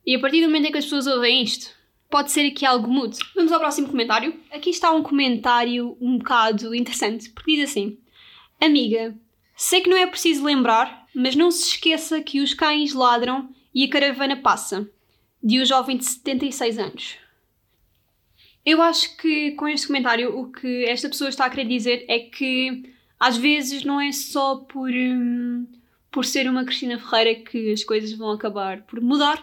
E 0.06 0.14
a 0.14 0.20
partir 0.20 0.40
do 0.40 0.46
momento 0.46 0.68
em 0.68 0.72
que 0.72 0.78
as 0.78 0.84
pessoas 0.84 1.06
ouvem 1.06 1.42
isto, 1.42 1.70
pode 2.08 2.30
ser 2.30 2.50
que 2.52 2.64
algo 2.64 2.88
mude. 2.88 3.18
Vamos 3.34 3.52
ao 3.52 3.58
próximo 3.58 3.88
comentário. 3.88 4.40
Aqui 4.50 4.70
está 4.70 4.90
um 4.92 5.02
comentário 5.02 5.96
um 6.00 6.18
bocado 6.18 6.74
interessante, 6.74 7.28
porque 7.30 7.56
diz 7.56 7.70
assim: 7.70 7.98
Amiga, 8.60 9.18
sei 9.56 9.80
que 9.80 9.90
não 9.90 9.96
é 9.96 10.06
preciso 10.06 10.44
lembrar, 10.44 11.05
mas 11.16 11.34
não 11.34 11.50
se 11.50 11.70
esqueça 11.70 12.20
que 12.20 12.42
os 12.42 12.52
cães 12.52 12.92
ladram 12.92 13.48
e 13.74 13.84
a 13.84 13.88
caravana 13.88 14.36
passa. 14.36 14.86
De 15.42 15.58
um 15.60 15.64
jovem 15.64 15.96
de 15.96 16.04
76 16.04 16.78
anos. 16.78 17.16
Eu 18.64 18.82
acho 18.82 19.16
que 19.16 19.52
com 19.52 19.66
este 19.66 19.86
comentário 19.86 20.38
o 20.38 20.52
que 20.52 20.84
esta 20.84 21.08
pessoa 21.08 21.30
está 21.30 21.46
a 21.46 21.50
querer 21.50 21.66
dizer 21.66 22.04
é 22.08 22.18
que 22.18 22.92
às 23.18 23.38
vezes 23.38 23.82
não 23.82 23.98
é 23.98 24.12
só 24.12 24.56
por, 24.56 24.90
hum, 24.90 25.66
por 26.10 26.24
ser 26.26 26.50
uma 26.50 26.64
Cristina 26.64 26.98
Ferreira 26.98 27.40
que 27.40 27.72
as 27.72 27.82
coisas 27.82 28.12
vão 28.12 28.32
acabar 28.32 28.82
por 28.82 29.00
mudar, 29.00 29.42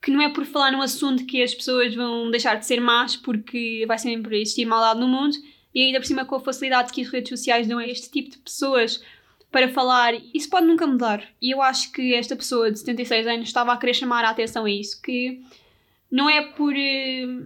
que 0.00 0.10
não 0.10 0.22
é 0.22 0.30
por 0.30 0.46
falar 0.46 0.70
num 0.70 0.80
assunto 0.80 1.26
que 1.26 1.42
as 1.42 1.54
pessoas 1.54 1.94
vão 1.94 2.30
deixar 2.30 2.54
de 2.54 2.64
ser 2.64 2.80
más, 2.80 3.16
porque 3.16 3.84
vai 3.86 3.98
sempre 3.98 4.40
existir 4.40 4.64
maldade 4.64 5.00
no 5.00 5.08
mundo, 5.08 5.36
e 5.74 5.82
ainda 5.82 6.00
por 6.00 6.06
cima 6.06 6.24
com 6.24 6.36
a 6.36 6.40
facilidade 6.40 6.92
que 6.92 7.02
as 7.02 7.08
redes 7.08 7.28
sociais 7.28 7.66
dão 7.66 7.78
a 7.78 7.86
este 7.86 8.10
tipo 8.10 8.30
de 8.30 8.38
pessoas 8.38 9.02
para 9.50 9.68
falar, 9.68 10.14
isso 10.32 10.48
pode 10.48 10.66
nunca 10.66 10.86
mudar. 10.86 11.24
E 11.40 11.52
eu 11.52 11.60
acho 11.60 11.90
que 11.92 12.14
esta 12.14 12.36
pessoa 12.36 12.70
de 12.70 12.78
76 12.78 13.26
anos 13.26 13.48
estava 13.48 13.72
a 13.72 13.76
querer 13.76 13.94
chamar 13.94 14.24
a 14.24 14.30
atenção 14.30 14.64
a 14.64 14.70
isso, 14.70 15.00
que 15.02 15.42
não 16.10 16.28
é 16.28 16.42
por 16.42 16.72
uh, 16.72 17.42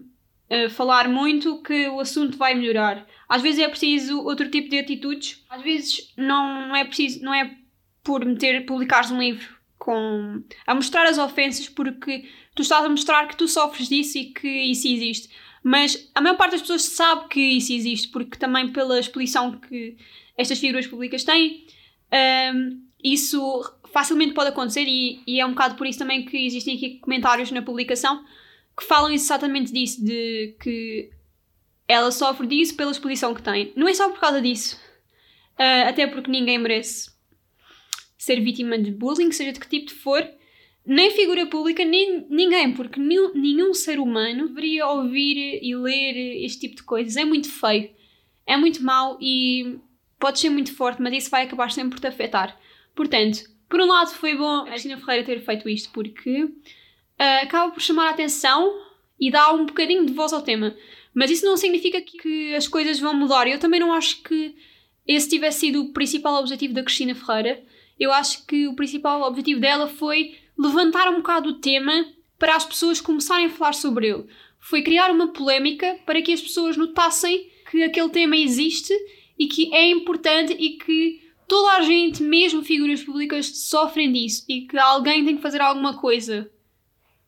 uh, 0.67 0.71
falar 0.71 1.09
muito 1.09 1.63
que 1.63 1.89
o 1.89 2.01
assunto 2.01 2.37
vai 2.37 2.55
melhorar. 2.55 3.07
Às 3.29 3.43
vezes 3.43 3.61
é 3.61 3.69
preciso 3.69 4.23
outro 4.23 4.51
tipo 4.51 4.69
de 4.69 4.79
atitudes, 4.79 5.43
às 5.49 5.63
vezes 5.63 6.13
não, 6.17 6.69
não 6.69 6.77
é 6.77 6.85
preciso, 6.85 7.23
não 7.23 7.33
é 7.33 7.57
por 8.03 8.25
meter, 8.25 8.67
publicares 8.67 9.11
um 9.11 9.21
livro 9.21 9.55
com 9.79 10.43
a 10.67 10.75
mostrar 10.75 11.07
as 11.07 11.19
ofensas 11.19 11.69
porque 11.69 12.27
tu 12.55 12.63
estás 12.63 12.85
a 12.85 12.89
mostrar 12.89 13.27
que 13.29 13.37
tu 13.37 13.47
sofres 13.47 13.89
disso 13.89 14.17
e 14.19 14.27
que 14.27 14.49
isso 14.49 14.89
existe. 14.89 15.29
Mas 15.63 16.11
a 16.15 16.21
maior 16.21 16.37
parte 16.37 16.53
das 16.53 16.61
pessoas 16.61 16.83
sabe 16.83 17.29
que 17.29 17.41
isso 17.41 17.73
existe, 17.73 18.09
porque 18.09 18.39
também 18.39 18.69
pela 18.69 19.01
exposição 19.01 19.53
que 19.53 19.97
estas 20.37 20.59
figuras 20.59 20.87
públicas 20.87 21.25
têm, 21.25 21.67
um, 22.15 22.83
isso 23.03 23.63
facilmente 23.93 24.35
pode 24.35 24.49
acontecer 24.49 24.85
e, 24.87 25.23
e, 25.27 25.41
é 25.41 25.47
um 25.47 25.51
bocado 25.51 25.77
por 25.77 25.87
isso 25.87 25.99
também 25.99 26.25
que 26.25 26.37
existem 26.37 26.77
aqui 26.77 26.99
comentários 26.99 27.51
na 27.51 27.63
publicação 27.63 28.25
que 28.77 28.85
falam 28.85 29.13
exatamente 29.13 29.73
disso, 29.73 30.05
de 30.05 30.57
que 30.61 31.11
ela 31.87 32.11
sofre 32.11 32.47
disso 32.47 32.75
pela 32.77 32.91
exposição 32.91 33.35
que 33.35 33.43
tem. 33.43 33.73
Não 33.77 33.87
é 33.87 33.95
só 33.95 34.09
por 34.11 34.19
causa 34.19 34.41
disso, 34.41 34.81
uh, 35.59 35.89
até 35.89 36.07
porque 36.07 36.31
ninguém 36.31 36.59
merece 36.59 37.11
ser 38.19 38.41
vítima 38.41 38.79
de 38.79 38.91
bullying, 38.91 39.31
seja 39.31 39.53
de 39.53 39.61
que 39.61 39.69
tipo 39.69 39.93
for, 39.93 40.27
nem 40.85 41.11
figura 41.11 41.47
pública, 41.47 41.85
nem 41.85 42.27
ninguém, 42.29 42.73
porque 42.73 42.99
nenhum, 42.99 43.33
nenhum 43.35 43.75
ser 43.75 44.01
humano 44.01 44.49
deveria 44.49 44.87
ouvir 44.89 45.61
e 45.63 45.77
ler 45.77 46.45
este 46.45 46.61
tipo 46.61 46.77
de 46.77 46.83
coisas. 46.83 47.17
É 47.17 47.25
muito 47.25 47.51
feio, 47.51 47.91
é 48.47 48.57
muito 48.57 48.83
mau 48.83 49.19
e 49.21 49.79
pode 50.25 50.41
ser 50.41 50.49
muito 50.49 50.75
forte, 50.75 51.03
mas 51.03 51.13
isso 51.13 51.29
vai 51.29 51.45
acabar 51.45 51.71
sempre 51.71 51.91
por 51.91 52.01
te 52.01 52.07
afetar. 52.07 52.59
Portanto, 52.95 53.41
por 53.69 53.79
um 53.79 53.85
lado 53.85 54.09
foi 54.09 54.35
bom 54.35 54.63
a 54.63 54.65
Cristina 54.65 54.97
Ferreira 54.97 55.23
ter 55.23 55.45
feito 55.45 55.69
isto, 55.69 55.91
porque 55.93 56.45
uh, 56.45 57.43
acaba 57.43 57.71
por 57.71 57.83
chamar 57.83 58.07
a 58.07 58.11
atenção 58.13 58.75
e 59.21 59.31
dá 59.31 59.53
um 59.53 59.67
bocadinho 59.67 60.07
de 60.07 60.15
voz 60.15 60.33
ao 60.33 60.41
tema. 60.41 60.75
Mas 61.13 61.31
isso 61.31 61.45
não 61.45 61.59
significa 61.59 62.01
que 62.01 62.55
as 62.55 62.67
coisas 62.67 62.99
vão 62.99 63.13
mudar. 63.13 63.47
Eu 63.47 63.59
também 63.59 63.79
não 63.79 63.93
acho 63.93 64.23
que 64.23 64.57
esse 65.07 65.29
tivesse 65.29 65.61
sido 65.61 65.83
o 65.83 65.93
principal 65.93 66.41
objetivo 66.41 66.73
da 66.73 66.83
Cristina 66.83 67.15
Ferreira. 67.15 67.63
Eu 68.01 68.11
acho 68.11 68.47
que 68.47 68.67
o 68.67 68.75
principal 68.75 69.21
objetivo 69.25 69.61
dela 69.61 69.89
foi 69.89 70.39
levantar 70.59 71.07
um 71.11 71.17
bocado 71.17 71.51
o 71.51 71.61
tema 71.61 72.07
para 72.39 72.57
as 72.57 72.65
pessoas 72.65 72.99
começarem 72.99 73.45
a 73.45 73.51
falar 73.51 73.75
sobre 73.75 74.09
ele. 74.09 74.25
Foi 74.59 74.81
criar 74.81 75.11
uma 75.11 75.35
polémica 75.35 75.99
para 76.07 76.23
que 76.23 76.33
as 76.33 76.41
pessoas 76.41 76.79
notassem 76.79 77.47
que 77.71 77.83
aquele 77.83 78.09
tema 78.09 78.39
existe 78.39 78.95
e 79.39 79.47
que 79.47 79.75
é 79.75 79.91
importante 79.91 80.53
e 80.53 80.79
que 80.79 81.23
toda 81.47 81.77
a 81.77 81.83
gente, 81.83 82.23
mesmo 82.23 82.63
figuras 82.63 83.03
públicas, 83.03 83.47
sofrem 83.47 84.13
disso 84.13 84.45
e 84.49 84.63
que 84.63 84.79
alguém 84.79 85.25
tem 85.25 85.37
que 85.37 85.43
fazer 85.43 85.61
alguma 85.61 85.95
coisa. 85.99 86.51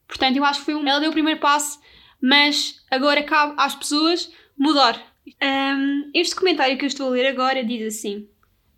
Portanto, 0.07 0.37
eu 0.37 0.45
acho 0.45 0.61
que 0.61 0.67
foi 0.67 0.75
um... 0.75 0.87
ela 0.87 1.01
deu 1.01 1.11
o 1.11 1.13
primeiro 1.13 1.41
passo, 1.41 1.81
mas 2.21 2.85
agora 2.91 3.23
cabe 3.23 3.55
às 3.57 3.75
pessoas 3.75 4.33
mudar. 4.57 5.15
Um, 5.43 6.11
este 6.15 6.37
comentário 6.37 6.79
que 6.79 6.85
eu 6.85 6.89
estou 6.89 7.09
a 7.09 7.11
ler 7.11 7.27
agora 7.27 7.65
diz 7.65 7.95
assim: 7.95 8.29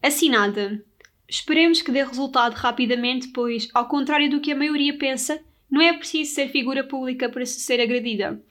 Assinada. 0.03 0.85
Esperemos 1.29 1.83
que 1.83 1.93
dê 1.93 2.03
resultado 2.03 2.55
rapidamente, 2.55 3.29
pois, 3.29 3.69
ao 3.75 3.87
contrário 3.87 4.31
do 4.31 4.41
que 4.41 4.51
a 4.51 4.57
maioria 4.57 4.97
pensa, 4.97 5.39
não 5.71 5.83
é 5.83 5.93
preciso 5.93 6.35
ser 6.35 6.49
figura 6.49 6.83
pública 6.83 7.29
para 7.29 7.45
se 7.45 7.61
ser 7.61 7.81
agredida. 7.81 8.43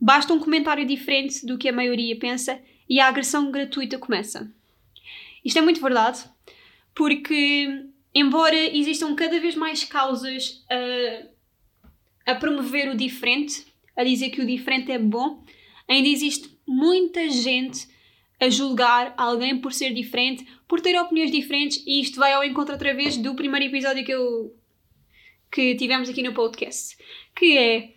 Basta 0.00 0.32
um 0.32 0.38
comentário 0.38 0.86
diferente 0.86 1.44
do 1.44 1.58
que 1.58 1.68
a 1.68 1.72
maioria 1.72 2.18
pensa 2.18 2.58
e 2.92 3.00
a 3.00 3.08
agressão 3.08 3.50
gratuita 3.50 3.98
começa. 3.98 4.52
Isto 5.42 5.58
é 5.58 5.62
muito 5.62 5.80
verdade, 5.80 6.22
porque, 6.94 7.86
embora 8.14 8.54
existam 8.54 9.14
cada 9.14 9.40
vez 9.40 9.54
mais 9.54 9.82
causas 9.82 10.62
a, 12.26 12.32
a 12.32 12.34
promover 12.34 12.90
o 12.90 12.94
diferente, 12.94 13.64
a 13.96 14.04
dizer 14.04 14.28
que 14.28 14.42
o 14.42 14.46
diferente 14.46 14.92
é 14.92 14.98
bom, 14.98 15.42
ainda 15.88 16.06
existe 16.06 16.54
muita 16.66 17.30
gente 17.30 17.88
a 18.38 18.50
julgar 18.50 19.14
alguém 19.16 19.58
por 19.58 19.72
ser 19.72 19.94
diferente, 19.94 20.46
por 20.68 20.78
ter 20.78 20.94
opiniões 21.00 21.30
diferentes, 21.30 21.82
e 21.86 21.98
isto 21.98 22.20
vai 22.20 22.34
ao 22.34 22.44
encontro 22.44 22.74
outra 22.74 22.92
vez 22.92 23.16
do 23.16 23.34
primeiro 23.34 23.64
episódio 23.64 24.04
que 24.04 24.12
eu 24.12 24.54
que 25.50 25.74
tivemos 25.76 26.10
aqui 26.10 26.22
no 26.22 26.34
podcast, 26.34 26.94
que 27.34 27.56
é 27.56 27.94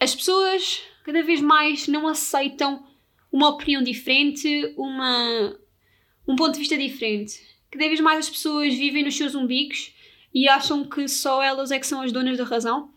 as 0.00 0.14
pessoas 0.14 0.82
cada 1.04 1.22
vez 1.22 1.42
mais 1.42 1.86
não 1.86 2.08
aceitam 2.08 2.90
uma 3.32 3.48
opinião 3.48 3.82
diferente, 3.82 4.74
uma, 4.76 5.56
um 6.28 6.36
ponto 6.36 6.52
de 6.52 6.58
vista 6.58 6.76
diferente. 6.76 7.40
Cada 7.70 7.88
vez 7.88 8.00
mais 8.00 8.18
as 8.20 8.30
pessoas 8.30 8.74
vivem 8.74 9.02
nos 9.02 9.16
seus 9.16 9.34
umbigos 9.34 9.94
e 10.34 10.48
acham 10.48 10.84
que 10.84 11.08
só 11.08 11.42
elas 11.42 11.70
é 11.70 11.78
que 11.78 11.86
são 11.86 12.02
as 12.02 12.12
donas 12.12 12.36
da 12.36 12.44
razão. 12.44 12.92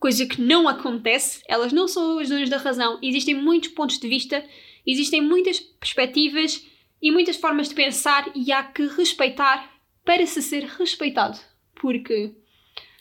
Coisa 0.00 0.26
que 0.26 0.40
não 0.40 0.66
acontece, 0.66 1.42
elas 1.46 1.72
não 1.72 1.86
são 1.86 2.18
as 2.18 2.28
donas 2.28 2.48
da 2.48 2.56
razão. 2.56 2.98
Existem 3.02 3.34
muitos 3.34 3.70
pontos 3.70 3.98
de 3.98 4.08
vista 4.08 4.44
Existem 4.86 5.20
muitas 5.20 5.60
perspectivas 5.60 6.64
e 7.00 7.10
muitas 7.10 7.36
formas 7.36 7.68
de 7.68 7.74
pensar 7.74 8.30
e 8.34 8.52
há 8.52 8.62
que 8.62 8.86
respeitar 8.86 9.72
para 10.04 10.26
se 10.26 10.42
ser 10.42 10.64
respeitado. 10.64 11.38
Porque 11.74 12.34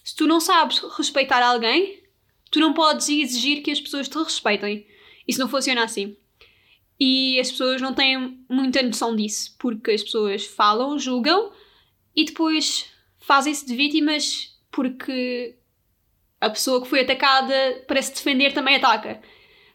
se 0.03 0.15
tu 0.15 0.25
não 0.25 0.39
sabes 0.39 0.79
respeitar 0.97 1.43
alguém, 1.43 2.01
tu 2.49 2.59
não 2.59 2.73
podes 2.73 3.09
exigir 3.09 3.61
que 3.61 3.71
as 3.71 3.81
pessoas 3.81 4.07
te 4.07 4.17
respeitem. 4.17 4.87
Isso 5.27 5.39
não 5.39 5.49
funciona 5.49 5.83
assim. 5.83 6.15
E 6.99 7.39
as 7.39 7.51
pessoas 7.51 7.81
não 7.81 7.93
têm 7.93 8.45
muita 8.49 8.81
noção 8.81 9.15
disso, 9.15 9.55
porque 9.59 9.91
as 9.91 10.03
pessoas 10.03 10.45
falam, 10.45 10.97
julgam 10.97 11.51
e 12.15 12.25
depois 12.25 12.89
fazem-se 13.19 13.65
de 13.65 13.75
vítimas 13.75 14.57
porque 14.71 15.55
a 16.39 16.49
pessoa 16.49 16.81
que 16.81 16.89
foi 16.89 17.01
atacada 17.01 17.83
para 17.87 18.01
se 18.01 18.13
defender 18.13 18.53
também 18.53 18.75
ataca. 18.75 19.21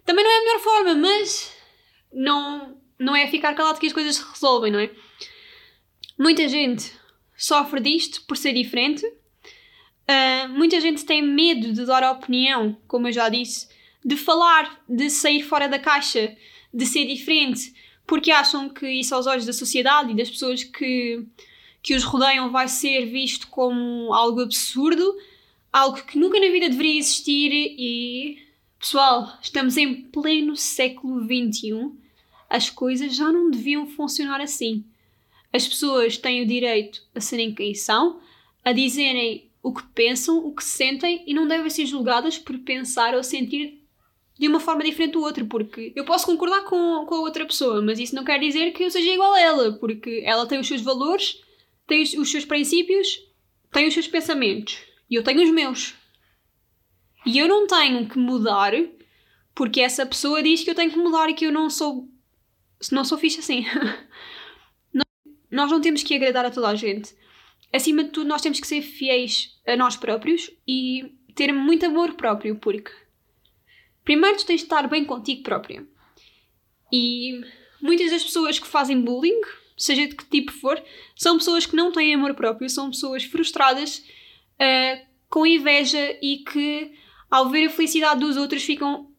Também 0.04 0.24
não 0.24 0.30
é 0.30 0.36
a 0.36 0.40
melhor 0.40 0.60
forma, 0.60 0.94
mas 0.94 1.56
não, 2.12 2.78
não 2.98 3.16
é 3.16 3.26
ficar 3.26 3.54
calado 3.54 3.78
que 3.78 3.86
as 3.86 3.92
coisas 3.92 4.16
se 4.16 4.24
resolvem, 4.30 4.72
não 4.72 4.78
é? 4.78 4.90
Muita 6.18 6.48
gente 6.48 6.92
sofre 7.36 7.80
disto 7.80 8.24
por 8.26 8.36
ser 8.36 8.52
diferente. 8.52 9.06
Uh, 9.06 10.48
muita 10.50 10.80
gente 10.80 11.04
tem 11.04 11.22
medo 11.22 11.72
de 11.72 11.86
dar 11.86 12.10
opinião, 12.10 12.76
como 12.88 13.08
eu 13.08 13.12
já 13.12 13.28
disse, 13.28 13.68
de 14.04 14.16
falar, 14.16 14.82
de 14.88 15.08
sair 15.10 15.42
fora 15.42 15.68
da 15.68 15.78
caixa, 15.78 16.36
de 16.72 16.86
ser 16.86 17.06
diferente, 17.06 17.72
porque 18.06 18.30
acham 18.30 18.68
que 18.68 18.88
isso 18.88 19.14
aos 19.14 19.26
olhos 19.26 19.46
da 19.46 19.52
sociedade 19.52 20.12
e 20.12 20.16
das 20.16 20.30
pessoas 20.30 20.64
que, 20.64 21.24
que 21.82 21.94
os 21.94 22.04
rodeiam 22.04 22.50
vai 22.50 22.68
ser 22.68 23.06
visto 23.06 23.48
como 23.48 24.12
algo 24.12 24.40
absurdo, 24.40 25.16
algo 25.72 26.02
que 26.02 26.18
nunca 26.18 26.40
na 26.40 26.50
vida 26.50 26.68
deveria 26.68 26.98
existir 26.98 27.50
e 27.52 28.48
Pessoal, 28.78 29.36
estamos 29.42 29.76
em 29.76 30.02
pleno 30.02 30.56
século 30.56 31.20
XXI. 31.22 31.90
As 32.48 32.70
coisas 32.70 33.16
já 33.16 33.30
não 33.32 33.50
deviam 33.50 33.88
funcionar 33.88 34.40
assim. 34.40 34.84
As 35.52 35.66
pessoas 35.66 36.16
têm 36.16 36.42
o 36.42 36.46
direito 36.46 37.02
a 37.12 37.20
serem 37.20 37.52
quem 37.52 37.74
são, 37.74 38.20
a 38.64 38.70
dizerem 38.72 39.50
o 39.60 39.74
que 39.74 39.82
pensam, 39.88 40.38
o 40.46 40.54
que 40.54 40.62
sentem 40.62 41.24
e 41.26 41.34
não 41.34 41.48
devem 41.48 41.68
ser 41.68 41.86
julgadas 41.86 42.38
por 42.38 42.56
pensar 42.60 43.14
ou 43.14 43.24
sentir 43.24 43.77
de 44.38 44.46
uma 44.46 44.60
forma 44.60 44.84
diferente 44.84 45.12
do 45.12 45.22
outro, 45.22 45.46
porque 45.46 45.92
eu 45.96 46.04
posso 46.04 46.26
concordar 46.26 46.62
com, 46.62 47.04
com 47.06 47.14
a 47.16 47.20
outra 47.20 47.44
pessoa, 47.44 47.82
mas 47.82 47.98
isso 47.98 48.14
não 48.14 48.24
quer 48.24 48.38
dizer 48.38 48.72
que 48.72 48.84
eu 48.84 48.90
seja 48.90 49.10
igual 49.10 49.34
a 49.34 49.40
ela, 49.40 49.72
porque 49.72 50.22
ela 50.24 50.46
tem 50.46 50.60
os 50.60 50.68
seus 50.68 50.80
valores, 50.80 51.42
tem 51.86 52.02
os, 52.02 52.14
os 52.14 52.30
seus 52.30 52.44
princípios, 52.44 53.20
tem 53.72 53.88
os 53.88 53.94
seus 53.94 54.06
pensamentos 54.06 54.78
e 55.10 55.14
eu 55.16 55.24
tenho 55.24 55.42
os 55.42 55.50
meus. 55.50 55.94
E 57.26 57.38
eu 57.38 57.48
não 57.48 57.66
tenho 57.66 58.08
que 58.08 58.18
mudar 58.18 58.72
porque 59.54 59.80
essa 59.80 60.06
pessoa 60.06 60.40
diz 60.40 60.62
que 60.62 60.70
eu 60.70 60.74
tenho 60.74 60.90
que 60.90 60.98
mudar 60.98 61.28
e 61.28 61.34
que 61.34 61.44
eu 61.44 61.52
não 61.52 61.68
sou. 61.68 62.08
Não 62.92 63.04
sou 63.04 63.18
fixe 63.18 63.40
assim. 63.40 63.66
nós 65.50 65.70
não 65.70 65.80
temos 65.80 66.04
que 66.04 66.14
agradar 66.14 66.46
a 66.46 66.50
toda 66.50 66.68
a 66.68 66.76
gente. 66.76 67.12
Acima 67.72 68.04
de 68.04 68.10
tudo, 68.10 68.28
nós 68.28 68.40
temos 68.40 68.60
que 68.60 68.66
ser 68.66 68.82
fiéis 68.82 69.60
a 69.66 69.76
nós 69.76 69.96
próprios 69.96 70.50
e 70.66 71.12
ter 71.34 71.52
muito 71.52 71.84
amor 71.84 72.14
próprio, 72.14 72.56
porque 72.56 72.92
primeiro 74.08 74.38
tu 74.38 74.46
tens 74.46 74.60
de 74.60 74.64
estar 74.64 74.88
bem 74.88 75.04
contigo 75.04 75.42
própria. 75.42 75.86
E 76.90 77.42
muitas 77.78 78.10
das 78.10 78.24
pessoas 78.24 78.58
que 78.58 78.66
fazem 78.66 79.02
bullying, 79.02 79.38
seja 79.76 80.08
de 80.08 80.16
que 80.16 80.24
tipo 80.24 80.50
for, 80.50 80.82
são 81.14 81.36
pessoas 81.36 81.66
que 81.66 81.76
não 81.76 81.92
têm 81.92 82.14
amor 82.14 82.32
próprio, 82.32 82.70
são 82.70 82.88
pessoas 82.88 83.24
frustradas, 83.24 83.98
uh, 83.98 85.06
com 85.28 85.44
inveja 85.44 86.18
e 86.22 86.38
que 86.38 86.90
ao 87.30 87.50
ver 87.50 87.66
a 87.66 87.70
felicidade 87.70 88.20
dos 88.20 88.38
outros, 88.38 88.62
ficam 88.62 89.12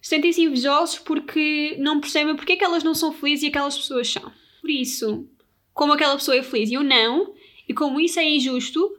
sentem-se 0.00 0.42
invejosos 0.42 1.00
porque 1.00 1.74
não 1.80 1.98
percebem 2.00 2.36
porque 2.36 2.52
é 2.52 2.56
que 2.56 2.64
elas 2.64 2.84
não 2.84 2.94
são 2.94 3.12
felizes 3.12 3.42
e 3.42 3.48
aquelas 3.48 3.76
pessoas 3.76 4.08
são. 4.08 4.30
Por 4.60 4.70
isso, 4.70 5.28
como 5.74 5.92
aquela 5.92 6.14
pessoa 6.14 6.36
é 6.36 6.44
feliz 6.44 6.70
e 6.70 6.74
eu 6.74 6.84
não, 6.84 7.34
e 7.68 7.74
como 7.74 7.98
isso 7.98 8.20
é 8.20 8.24
injusto, 8.24 8.96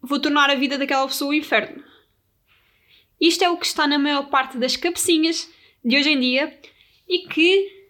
vou 0.00 0.18
tornar 0.18 0.48
a 0.48 0.54
vida 0.54 0.78
daquela 0.78 1.06
pessoa 1.06 1.32
um 1.32 1.34
inferno. 1.34 1.84
Isto 3.20 3.44
é 3.44 3.50
o 3.50 3.56
que 3.56 3.66
está 3.66 3.86
na 3.86 3.98
maior 3.98 4.28
parte 4.30 4.56
das 4.56 4.76
cabecinhas 4.76 5.48
de 5.84 5.96
hoje 5.96 6.10
em 6.10 6.20
dia 6.20 6.58
e 7.08 7.28
que 7.28 7.80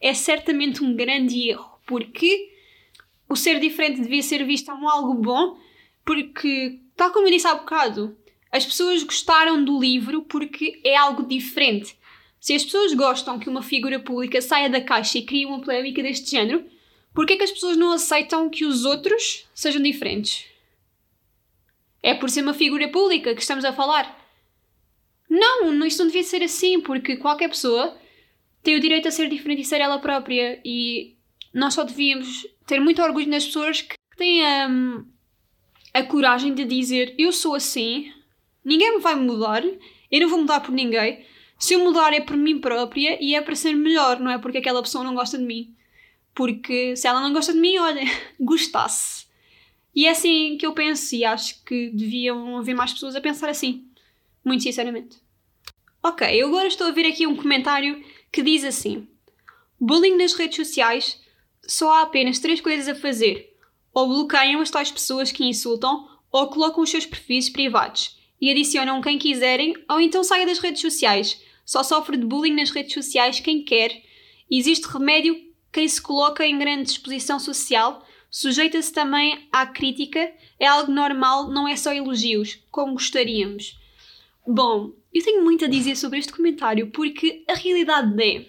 é 0.00 0.14
certamente 0.14 0.82
um 0.82 0.94
grande 0.94 1.48
erro, 1.48 1.78
porque 1.86 2.52
o 3.28 3.36
ser 3.36 3.60
diferente 3.60 4.00
devia 4.00 4.22
ser 4.22 4.44
visto 4.44 4.70
como 4.70 4.88
algo 4.88 5.14
bom, 5.14 5.58
porque, 6.04 6.80
tal 6.96 7.10
como 7.12 7.26
eu 7.26 7.30
disse 7.30 7.46
há 7.46 7.54
bocado, 7.54 8.16
as 8.50 8.64
pessoas 8.64 9.02
gostaram 9.02 9.62
do 9.62 9.78
livro 9.78 10.22
porque 10.22 10.80
é 10.82 10.96
algo 10.96 11.26
diferente. 11.26 11.96
Se 12.40 12.54
as 12.54 12.64
pessoas 12.64 12.94
gostam 12.94 13.38
que 13.38 13.48
uma 13.48 13.62
figura 13.62 13.98
pública 13.98 14.40
saia 14.40 14.70
da 14.70 14.80
caixa 14.80 15.18
e 15.18 15.22
crie 15.22 15.44
uma 15.44 15.60
polémica 15.60 16.02
deste 16.02 16.30
género, 16.30 16.64
por 17.12 17.26
que 17.26 17.34
é 17.34 17.36
que 17.36 17.42
as 17.42 17.50
pessoas 17.50 17.76
não 17.76 17.92
aceitam 17.92 18.48
que 18.48 18.64
os 18.64 18.84
outros 18.84 19.46
sejam 19.52 19.82
diferentes? 19.82 20.46
É 22.02 22.14
por 22.14 22.30
ser 22.30 22.42
uma 22.42 22.54
figura 22.54 22.88
pública 22.88 23.34
que 23.34 23.42
estamos 23.42 23.64
a 23.64 23.72
falar. 23.72 24.17
Não, 25.28 25.84
isso 25.84 25.98
não 25.98 26.06
devia 26.06 26.22
ser 26.22 26.42
assim, 26.42 26.80
porque 26.80 27.16
qualquer 27.16 27.48
pessoa 27.48 27.96
tem 28.62 28.76
o 28.76 28.80
direito 28.80 29.08
a 29.08 29.10
ser 29.10 29.28
diferente 29.28 29.62
e 29.62 29.64
ser 29.64 29.80
ela 29.80 29.98
própria. 29.98 30.60
E 30.64 31.16
nós 31.52 31.74
só 31.74 31.84
devíamos 31.84 32.46
ter 32.66 32.80
muito 32.80 33.02
orgulho 33.02 33.28
nas 33.28 33.44
pessoas 33.44 33.82
que 33.82 33.94
têm 34.16 34.44
a, 34.44 34.68
hum, 34.68 35.04
a 35.92 36.02
coragem 36.02 36.54
de 36.54 36.64
dizer: 36.64 37.14
Eu 37.18 37.32
sou 37.32 37.54
assim, 37.54 38.12
ninguém 38.64 38.96
me 38.96 39.02
vai 39.02 39.14
mudar, 39.14 39.62
eu 39.64 40.20
não 40.20 40.28
vou 40.28 40.40
mudar 40.40 40.60
por 40.60 40.72
ninguém. 40.72 41.24
Se 41.58 41.74
eu 41.74 41.80
mudar 41.80 42.12
é 42.12 42.20
por 42.20 42.36
mim 42.36 42.60
própria 42.60 43.18
e 43.20 43.34
é 43.34 43.40
para 43.40 43.54
ser 43.54 43.74
melhor, 43.74 44.20
não 44.20 44.30
é 44.30 44.38
porque 44.38 44.58
aquela 44.58 44.82
pessoa 44.82 45.02
não 45.02 45.14
gosta 45.14 45.36
de 45.36 45.44
mim. 45.44 45.74
Porque 46.32 46.94
se 46.94 47.08
ela 47.08 47.20
não 47.20 47.32
gosta 47.32 47.52
de 47.52 47.58
mim, 47.58 47.78
olha, 47.78 48.02
gostasse. 48.38 49.26
E 49.92 50.06
é 50.06 50.10
assim 50.10 50.56
que 50.56 50.64
eu 50.64 50.72
penso 50.72 51.16
e 51.16 51.24
acho 51.24 51.64
que 51.64 51.90
deviam 51.90 52.58
haver 52.58 52.74
mais 52.74 52.92
pessoas 52.92 53.16
a 53.16 53.20
pensar 53.20 53.48
assim. 53.48 53.87
Muito 54.48 54.62
sinceramente. 54.62 55.18
Ok, 56.02 56.26
eu 56.26 56.48
agora 56.48 56.68
estou 56.68 56.86
a 56.86 56.90
ver 56.90 57.04
aqui 57.04 57.26
um 57.26 57.36
comentário 57.36 58.02
que 58.32 58.42
diz 58.42 58.64
assim: 58.64 59.06
Bullying 59.78 60.16
nas 60.16 60.32
redes 60.32 60.56
sociais 60.56 61.20
só 61.66 61.92
há 61.92 62.02
apenas 62.02 62.38
três 62.38 62.58
coisas 62.58 62.88
a 62.88 62.94
fazer. 62.94 63.54
Ou 63.92 64.08
bloqueiam 64.08 64.62
as 64.62 64.70
tais 64.70 64.90
pessoas 64.90 65.30
que 65.30 65.44
insultam, 65.44 66.08
ou 66.32 66.48
colocam 66.48 66.82
os 66.82 66.88
seus 66.88 67.04
perfis 67.04 67.50
privados 67.50 68.18
e 68.40 68.50
adicionam 68.50 69.02
quem 69.02 69.18
quiserem, 69.18 69.74
ou 69.86 70.00
então 70.00 70.24
saia 70.24 70.46
das 70.46 70.60
redes 70.60 70.80
sociais. 70.80 71.42
Só 71.66 71.82
sofre 71.82 72.16
de 72.16 72.24
bullying 72.24 72.54
nas 72.54 72.70
redes 72.70 72.94
sociais 72.94 73.40
quem 73.40 73.62
quer. 73.62 74.02
Existe 74.50 74.86
remédio 74.86 75.36
quem 75.70 75.86
se 75.86 76.00
coloca 76.00 76.46
em 76.46 76.58
grande 76.58 76.88
exposição 76.88 77.38
social 77.38 78.02
Sujeita-se 78.30 78.92
também 78.92 79.48
à 79.50 79.66
crítica, 79.66 80.32
é 80.60 80.66
algo 80.66 80.92
normal, 80.92 81.48
não 81.48 81.66
é 81.66 81.76
só 81.76 81.92
elogios, 81.92 82.58
como 82.70 82.92
gostaríamos. 82.92 83.78
Bom, 84.50 84.94
eu 85.12 85.22
tenho 85.22 85.44
muito 85.44 85.66
a 85.66 85.68
dizer 85.68 85.94
sobre 85.94 86.18
este 86.18 86.32
comentário 86.32 86.90
porque 86.90 87.44
a 87.46 87.52
realidade 87.52 88.22
é. 88.22 88.46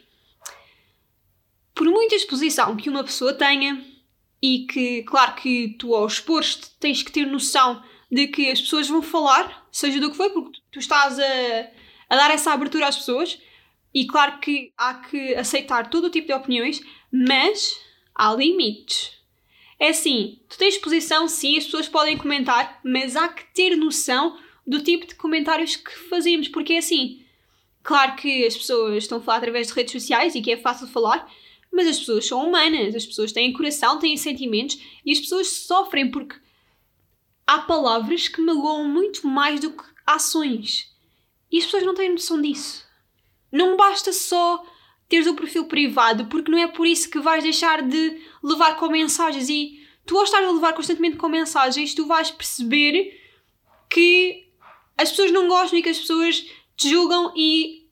Por 1.75 1.87
muita 1.87 2.15
exposição 2.15 2.77
que 2.77 2.89
uma 2.89 3.03
pessoa 3.03 3.33
tenha, 3.33 3.85
e 4.41 4.65
que, 4.65 5.03
claro 5.03 5.35
que 5.35 5.75
tu 5.77 5.93
ao 5.93 6.07
expor-te 6.07 6.69
tens 6.79 7.03
que 7.03 7.11
ter 7.11 7.25
noção 7.25 7.83
de 8.09 8.27
que 8.27 8.49
as 8.49 8.61
pessoas 8.61 8.87
vão 8.87 9.01
falar, 9.01 9.67
seja 9.73 9.99
do 9.99 10.09
que 10.09 10.15
for, 10.15 10.29
porque 10.29 10.61
tu 10.71 10.79
estás 10.79 11.19
a, 11.19 11.67
a 12.09 12.15
dar 12.15 12.31
essa 12.31 12.53
abertura 12.53 12.87
às 12.87 12.95
pessoas, 12.95 13.37
e 13.93 14.07
claro 14.07 14.39
que 14.39 14.71
há 14.77 14.93
que 14.93 15.35
aceitar 15.35 15.89
todo 15.89 16.05
o 16.05 16.09
tipo 16.09 16.27
de 16.27 16.33
opiniões, 16.33 16.81
mas 17.11 17.77
há 18.15 18.33
limites. 18.33 19.19
É 19.77 19.89
assim, 19.89 20.39
tu 20.47 20.57
tens 20.57 20.75
exposição, 20.75 21.27
sim, 21.27 21.57
as 21.57 21.65
pessoas 21.65 21.89
podem 21.89 22.17
comentar, 22.17 22.79
mas 22.85 23.17
há 23.17 23.27
que 23.27 23.43
ter 23.53 23.75
noção 23.75 24.37
do 24.69 24.83
tipo 24.83 25.07
de 25.07 25.15
comentários 25.15 25.75
que 25.75 25.91
fazemos, 26.09 26.47
porque 26.47 26.73
é 26.73 26.77
assim, 26.77 27.25
claro 27.81 28.15
que 28.15 28.45
as 28.45 28.55
pessoas 28.55 29.03
estão 29.03 29.17
a 29.17 29.21
falar 29.21 29.39
através 29.39 29.65
de 29.65 29.73
redes 29.73 29.91
sociais 29.91 30.35
e 30.35 30.41
que 30.41 30.51
é 30.51 30.57
fácil 30.57 30.87
falar, 30.87 31.27
mas 31.71 31.87
as 31.87 31.97
pessoas 31.97 32.27
são 32.27 32.47
humanas, 32.47 32.93
as 32.93 33.03
pessoas 33.03 33.31
têm 33.31 33.51
coração, 33.51 33.97
têm 33.97 34.15
sentimentos 34.15 34.79
e 35.03 35.11
as 35.11 35.19
pessoas 35.19 35.47
sofrem 35.47 36.11
porque 36.11 36.35
há 37.47 37.57
palavras 37.59 38.27
que 38.27 38.41
magoam 38.41 38.87
muito 38.87 39.25
mais 39.25 39.59
do 39.59 39.71
que 39.71 39.83
ações. 40.05 40.95
E 41.51 41.57
as 41.57 41.65
pessoas 41.65 41.83
não 41.83 41.95
têm 41.95 42.11
noção 42.11 42.39
disso. 42.39 42.85
Não 43.51 43.75
basta 43.75 44.13
só 44.13 44.63
teres 45.07 45.25
o 45.25 45.33
perfil 45.33 45.65
privado, 45.65 46.27
porque 46.27 46.51
não 46.51 46.59
é 46.59 46.67
por 46.67 46.85
isso 46.85 47.09
que 47.09 47.19
vais 47.19 47.43
deixar 47.43 47.81
de 47.81 48.21
levar 48.43 48.75
com 48.75 48.87
mensagens. 48.89 49.49
E 49.49 49.83
tu, 50.05 50.15
ao 50.15 50.23
estar 50.25 50.43
a 50.43 50.51
levar 50.51 50.73
constantemente 50.73 51.17
com 51.17 51.27
mensagens, 51.27 51.95
tu 51.95 52.05
vais 52.05 52.29
perceber 52.29 53.19
que 53.89 54.48
as 54.99 55.09
pessoas 55.09 55.31
não 55.31 55.47
gostam 55.47 55.79
e 55.79 55.81
que 55.81 55.89
as 55.89 55.99
pessoas 55.99 56.45
te 56.75 56.89
julgam 56.89 57.33
e 57.35 57.87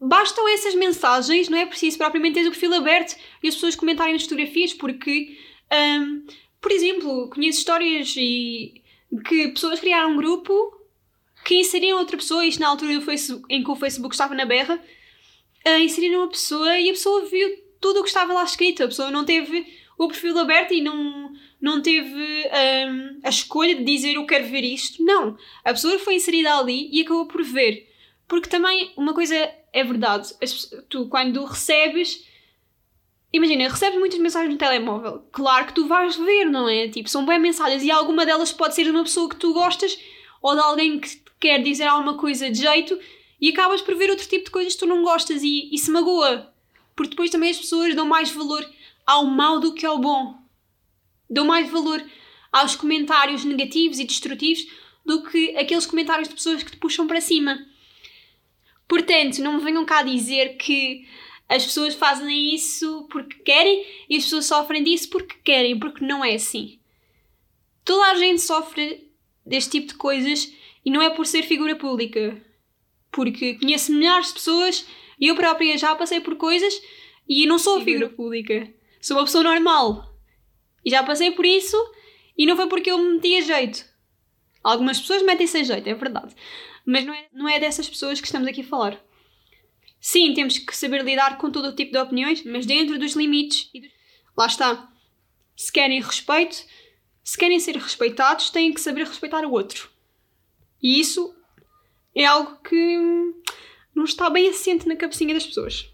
bastam 0.00 0.48
essas 0.48 0.74
mensagens, 0.74 1.48
não 1.48 1.58
é 1.58 1.66
preciso 1.66 1.98
propriamente 1.98 2.40
ter 2.40 2.46
o 2.46 2.50
perfil 2.50 2.74
aberto 2.74 3.16
e 3.42 3.48
as 3.48 3.54
pessoas 3.54 3.76
comentarem 3.76 4.14
nas 4.14 4.22
fotografias, 4.22 4.72
porque, 4.72 5.36
um, 5.72 6.24
por 6.60 6.72
exemplo, 6.72 7.28
conheço 7.30 7.58
histórias 7.58 8.14
e 8.16 8.82
que 9.26 9.48
pessoas 9.48 9.80
criaram 9.80 10.12
um 10.12 10.16
grupo 10.16 10.52
que 11.44 11.56
inseriam 11.56 11.98
outra 11.98 12.16
pessoa, 12.16 12.46
isto 12.46 12.60
na 12.60 12.68
altura 12.68 12.94
do 12.94 13.02
Facebook, 13.02 13.44
em 13.52 13.62
que 13.62 13.70
o 13.70 13.76
Facebook 13.76 14.14
estava 14.14 14.34
na 14.34 14.44
berra, 14.44 14.82
uh, 15.66 15.78
inseriram 15.80 16.20
uma 16.20 16.28
pessoa 16.28 16.78
e 16.78 16.88
a 16.88 16.92
pessoa 16.92 17.26
viu 17.26 17.48
tudo 17.80 18.00
o 18.00 18.02
que 18.02 18.08
estava 18.08 18.32
lá 18.32 18.44
escrito. 18.44 18.84
A 18.84 18.88
pessoa 18.88 19.10
não 19.10 19.24
teve 19.24 19.66
o 19.98 20.08
perfil 20.08 20.38
aberto 20.38 20.72
e 20.72 20.80
não, 20.80 21.27
não 21.60 21.82
teve 21.82 22.14
um, 22.14 23.20
a 23.22 23.28
escolha 23.28 23.74
de 23.74 23.84
dizer 23.84 24.14
eu 24.14 24.26
quero 24.26 24.46
ver 24.46 24.64
isto. 24.64 25.02
Não. 25.02 25.36
A 25.64 25.72
pessoa 25.72 25.98
foi 25.98 26.14
inserida 26.14 26.56
ali 26.56 26.88
e 26.92 27.02
acabou 27.02 27.26
por 27.26 27.42
ver. 27.42 27.88
Porque 28.26 28.48
também 28.48 28.92
uma 28.96 29.12
coisa 29.12 29.34
é 29.72 29.84
verdade. 29.84 30.28
Tu, 30.88 31.08
quando 31.08 31.44
recebes. 31.44 32.26
Imagina, 33.32 33.68
recebes 33.68 33.98
muitas 33.98 34.18
mensagens 34.18 34.52
no 34.52 34.58
telemóvel. 34.58 35.22
Claro 35.32 35.66
que 35.66 35.74
tu 35.74 35.86
vais 35.86 36.16
ver, 36.16 36.46
não 36.46 36.68
é? 36.68 36.88
Tipo, 36.88 37.10
são 37.10 37.26
bem 37.26 37.38
mensagens 37.38 37.82
e 37.82 37.90
alguma 37.90 38.24
delas 38.24 38.52
pode 38.52 38.74
ser 38.74 38.84
de 38.84 38.90
uma 38.90 39.02
pessoa 39.02 39.28
que 39.28 39.36
tu 39.36 39.52
gostas 39.52 39.98
ou 40.40 40.54
de 40.54 40.60
alguém 40.60 40.98
que 40.98 41.20
quer 41.38 41.62
dizer 41.62 41.84
alguma 41.84 42.16
coisa 42.16 42.50
de 42.50 42.58
jeito 42.58 42.98
e 43.40 43.50
acabas 43.50 43.82
por 43.82 43.94
ver 43.96 44.10
outro 44.10 44.26
tipo 44.26 44.46
de 44.46 44.50
coisas 44.50 44.72
que 44.72 44.78
tu 44.78 44.86
não 44.86 45.02
gostas 45.02 45.42
e, 45.42 45.68
e 45.72 45.76
se 45.76 45.90
magoa. 45.90 46.52
Porque 46.96 47.10
depois 47.10 47.30
também 47.30 47.50
as 47.50 47.58
pessoas 47.58 47.94
dão 47.94 48.06
mais 48.06 48.30
valor 48.30 48.66
ao 49.06 49.26
mal 49.26 49.60
do 49.60 49.74
que 49.74 49.84
ao 49.84 49.98
bom. 49.98 50.47
Dão 51.28 51.44
mais 51.44 51.70
valor 51.70 52.04
aos 52.52 52.74
comentários 52.74 53.44
negativos 53.44 53.98
e 53.98 54.04
destrutivos 54.04 54.66
do 55.04 55.22
que 55.22 55.56
aqueles 55.56 55.86
comentários 55.86 56.28
de 56.28 56.34
pessoas 56.34 56.62
que 56.62 56.70
te 56.70 56.76
puxam 56.76 57.06
para 57.06 57.20
cima. 57.20 57.66
Portanto, 58.86 59.38
não 59.38 59.54
me 59.54 59.64
venham 59.64 59.84
cá 59.84 60.02
dizer 60.02 60.56
que 60.56 61.06
as 61.48 61.64
pessoas 61.64 61.94
fazem 61.94 62.54
isso 62.54 63.06
porque 63.10 63.36
querem 63.42 63.84
e 64.08 64.16
as 64.16 64.24
pessoas 64.24 64.46
sofrem 64.46 64.82
disso 64.82 65.08
porque 65.10 65.36
querem, 65.44 65.78
porque 65.78 66.04
não 66.04 66.24
é 66.24 66.34
assim. 66.34 66.78
Toda 67.84 68.10
a 68.10 68.14
gente 68.16 68.40
sofre 68.40 69.10
deste 69.44 69.72
tipo 69.72 69.88
de 69.88 69.94
coisas 69.94 70.52
e 70.84 70.90
não 70.90 71.00
é 71.00 71.10
por 71.10 71.26
ser 71.26 71.42
figura 71.42 71.74
pública 71.74 72.42
porque 73.10 73.54
conheço 73.54 73.92
milhares 73.92 74.28
de 74.28 74.34
pessoas 74.34 74.86
e 75.18 75.26
eu 75.26 75.34
própria 75.34 75.76
já 75.76 75.94
passei 75.94 76.20
por 76.20 76.36
coisas 76.36 76.72
e 77.28 77.46
não 77.46 77.58
sou 77.58 77.80
figura 77.80 78.08
pública. 78.08 78.72
Sou 79.00 79.16
uma 79.16 79.24
pessoa 79.24 79.44
normal. 79.44 80.14
E 80.84 80.90
já 80.90 81.02
passei 81.02 81.30
por 81.30 81.44
isso 81.44 81.76
e 82.36 82.46
não 82.46 82.56
foi 82.56 82.68
porque 82.68 82.90
eu 82.90 82.98
me 82.98 83.42
jeito. 83.42 83.84
Algumas 84.62 85.00
pessoas 85.00 85.22
metem-se 85.22 85.58
a 85.58 85.62
jeito, 85.62 85.88
é 85.88 85.94
verdade. 85.94 86.34
Mas 86.86 87.04
não 87.04 87.12
é, 87.12 87.26
não 87.32 87.48
é 87.48 87.58
dessas 87.58 87.88
pessoas 87.88 88.20
que 88.20 88.26
estamos 88.26 88.48
aqui 88.48 88.60
a 88.60 88.64
falar. 88.64 89.00
Sim, 90.00 90.32
temos 90.34 90.58
que 90.58 90.76
saber 90.76 91.04
lidar 91.04 91.38
com 91.38 91.50
todo 91.50 91.68
o 91.68 91.74
tipo 91.74 91.92
de 91.92 91.98
opiniões, 91.98 92.44
mas 92.44 92.64
dentro 92.64 92.98
dos 92.98 93.14
limites. 93.14 93.70
Lá 94.36 94.46
está. 94.46 94.88
Se 95.56 95.72
querem 95.72 96.00
respeito, 96.00 96.64
se 97.24 97.36
querem 97.36 97.58
ser 97.58 97.76
respeitados, 97.76 98.50
têm 98.50 98.72
que 98.72 98.80
saber 98.80 99.06
respeitar 99.06 99.44
o 99.44 99.52
outro. 99.52 99.90
E 100.80 101.00
isso 101.00 101.34
é 102.14 102.24
algo 102.24 102.56
que 102.62 102.98
não 103.94 104.04
está 104.04 104.30
bem 104.30 104.48
assente 104.48 104.86
na 104.86 104.96
cabecinha 104.96 105.34
das 105.34 105.46
pessoas, 105.46 105.92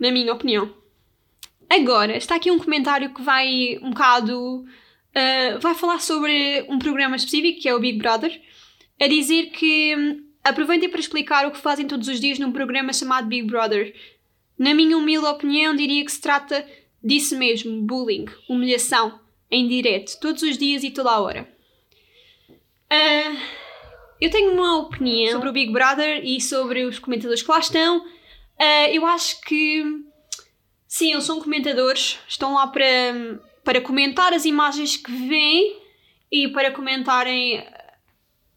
na 0.00 0.10
minha 0.10 0.32
opinião. 0.32 0.74
Agora, 1.74 2.16
está 2.16 2.36
aqui 2.36 2.52
um 2.52 2.58
comentário 2.58 3.12
que 3.12 3.20
vai 3.20 3.80
um 3.82 3.90
bocado. 3.90 4.60
Uh, 4.60 5.58
vai 5.60 5.74
falar 5.74 6.00
sobre 6.00 6.64
um 6.68 6.78
programa 6.78 7.16
específico 7.16 7.60
que 7.60 7.68
é 7.68 7.74
o 7.74 7.80
Big 7.80 7.98
Brother, 7.98 8.40
a 9.00 9.08
dizer 9.08 9.46
que 9.46 9.96
um, 9.96 10.24
aproveitem 10.44 10.88
para 10.88 11.00
explicar 11.00 11.46
o 11.46 11.50
que 11.50 11.58
fazem 11.58 11.88
todos 11.88 12.06
os 12.06 12.20
dias 12.20 12.38
num 12.38 12.52
programa 12.52 12.92
chamado 12.92 13.26
Big 13.26 13.48
Brother. 13.48 13.92
Na 14.56 14.72
minha 14.72 14.96
humilde 14.96 15.26
opinião, 15.26 15.74
diria 15.74 16.04
que 16.04 16.12
se 16.12 16.20
trata 16.20 16.64
disso 17.02 17.36
mesmo: 17.36 17.82
bullying, 17.82 18.26
humilhação, 18.48 19.18
em 19.50 19.66
direto, 19.66 20.16
todos 20.20 20.44
os 20.44 20.56
dias 20.56 20.84
e 20.84 20.92
toda 20.92 21.10
a 21.10 21.20
hora. 21.20 21.48
Uh, 22.48 23.36
eu 24.20 24.30
tenho 24.30 24.52
uma 24.52 24.78
opinião 24.78 25.32
sobre 25.32 25.48
o 25.48 25.52
Big 25.52 25.72
Brother 25.72 26.24
e 26.24 26.40
sobre 26.40 26.84
os 26.84 27.00
comentadores 27.00 27.42
que 27.42 27.50
lá 27.50 27.58
estão. 27.58 27.98
Uh, 27.98 28.90
eu 28.92 29.04
acho 29.06 29.40
que 29.40 30.04
sim, 30.94 31.10
eles 31.10 31.24
são 31.24 31.40
comentadores, 31.40 32.20
estão 32.28 32.54
lá 32.54 32.68
para, 32.68 33.40
para 33.64 33.80
comentar 33.80 34.32
as 34.32 34.44
imagens 34.44 34.96
que 34.96 35.10
vêm 35.10 35.76
e 36.30 36.46
para 36.46 36.70
comentarem 36.70 37.66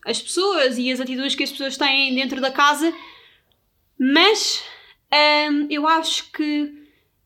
as 0.06 0.21
pessoas 0.21 0.78
e 0.78 0.91
as 0.91 1.02
atitudes 1.02 1.34
que 1.34 1.41
as 1.41 1.50
pessoas 1.50 1.78
têm 1.78 2.13
dentro 2.13 2.39
da 2.39 2.52
casa, 2.52 2.93
mas 4.00 4.63
um, 5.12 5.63
ah, 5.63 5.67
eu 5.67 5.88
acho 5.88 6.32
que 6.32 6.76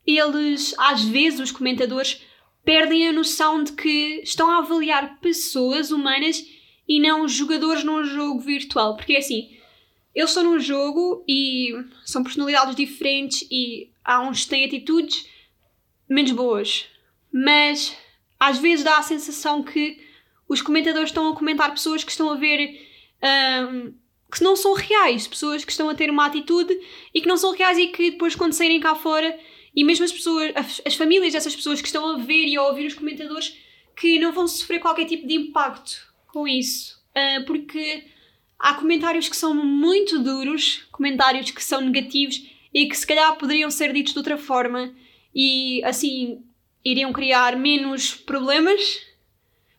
eles, 0.08 0.74
às 0.78 1.04
vezes, 1.04 1.42
os 1.42 1.52
comentadores, 1.52 2.22
perdem 2.64 3.10
a 3.10 3.12
noção 3.12 3.66
de 3.66 3.74
que 3.74 4.22
estão 4.24 4.50
a 4.50 4.60
avaliar 4.60 5.20
pessoas 5.20 5.92
humanas 5.92 6.42
e 6.88 7.02
não 7.02 7.28
jogadores 7.28 7.84
num 7.84 8.06
jogo 8.06 8.40
virtual. 8.40 8.96
Porque 8.96 9.14
é 9.14 9.18
assim, 9.18 9.58
eles 10.16 10.30
estão 10.30 10.46
num 10.46 10.60
jogo 10.60 11.26
e 11.28 11.74
são 12.06 12.24
personalidades 12.24 12.78
diferentes 12.78 13.46
e 13.52 13.91
há 14.04 14.22
uns 14.22 14.44
que 14.44 14.50
têm 14.50 14.66
atitudes 14.66 15.28
menos 16.10 16.32
boas. 16.32 16.86
Mas 17.32 17.98
às 18.40 18.58
vezes 18.58 18.84
dá 18.84 18.98
a 18.98 19.04
sensação 19.04 19.64
que 19.64 20.00
os 20.48 20.62
comentadores 20.62 21.10
estão 21.10 21.30
a 21.30 21.36
comentar 21.36 21.72
pessoas 21.72 22.04
que 22.04 22.12
estão 22.12 22.30
a 22.30 22.36
ver. 22.36 22.88
Um, 23.24 23.94
que 24.32 24.44
não 24.44 24.56
são 24.56 24.74
reais, 24.74 25.28
pessoas 25.28 25.66
que 25.66 25.72
estão 25.72 25.90
a 25.90 25.96
ter 25.96 26.10
uma 26.10 26.26
atitude 26.26 26.74
e 27.14 27.20
que 27.20 27.28
não 27.28 27.36
são 27.36 27.54
reais 27.54 27.78
e 27.78 27.88
que 27.88 28.12
depois, 28.12 28.34
quando 28.34 28.54
saírem 28.54 28.80
cá 28.80 28.96
fora, 28.96 29.38
e 29.76 29.84
mesmo 29.84 30.06
as 30.06 30.12
pessoas, 30.12 30.52
as, 30.56 30.82
as 30.86 30.96
famílias 30.96 31.34
dessas 31.34 31.56
pessoas 31.56 31.82
que 31.82 31.88
estão 31.88 32.06
a 32.06 32.18
ver 32.18 32.46
e 32.46 32.56
a 32.56 32.64
ouvir 32.64 32.86
os 32.88 32.94
comentadores, 32.94 33.58
que 33.96 34.20
não 34.20 34.32
vão 34.32 34.48
sofrer 34.48 34.80
qualquer 34.80 35.06
tipo 35.06 35.28
de 35.28 35.34
impacto 35.34 36.14
com 36.28 36.48
isso. 36.48 36.98
Uh, 37.10 37.46
porque 37.46 38.06
há 38.58 38.74
comentários 38.74 39.28
que 39.28 39.36
são 39.36 39.54
muito 39.54 40.20
duros, 40.20 40.86
comentários 40.92 41.52
que 41.52 41.64
são 41.64 41.82
negativos 41.82 42.42
e 42.74 42.88
que 42.88 42.96
se 42.96 43.06
calhar 43.06 43.36
poderiam 43.36 43.70
ser 43.70 43.94
ditos 43.94 44.14
de 44.14 44.20
outra 44.20 44.38
forma 44.38 44.94
e 45.34 45.84
assim 45.84 46.44
iriam 46.84 47.14
criar 47.14 47.56
menos 47.56 48.16
problemas, 48.16 49.00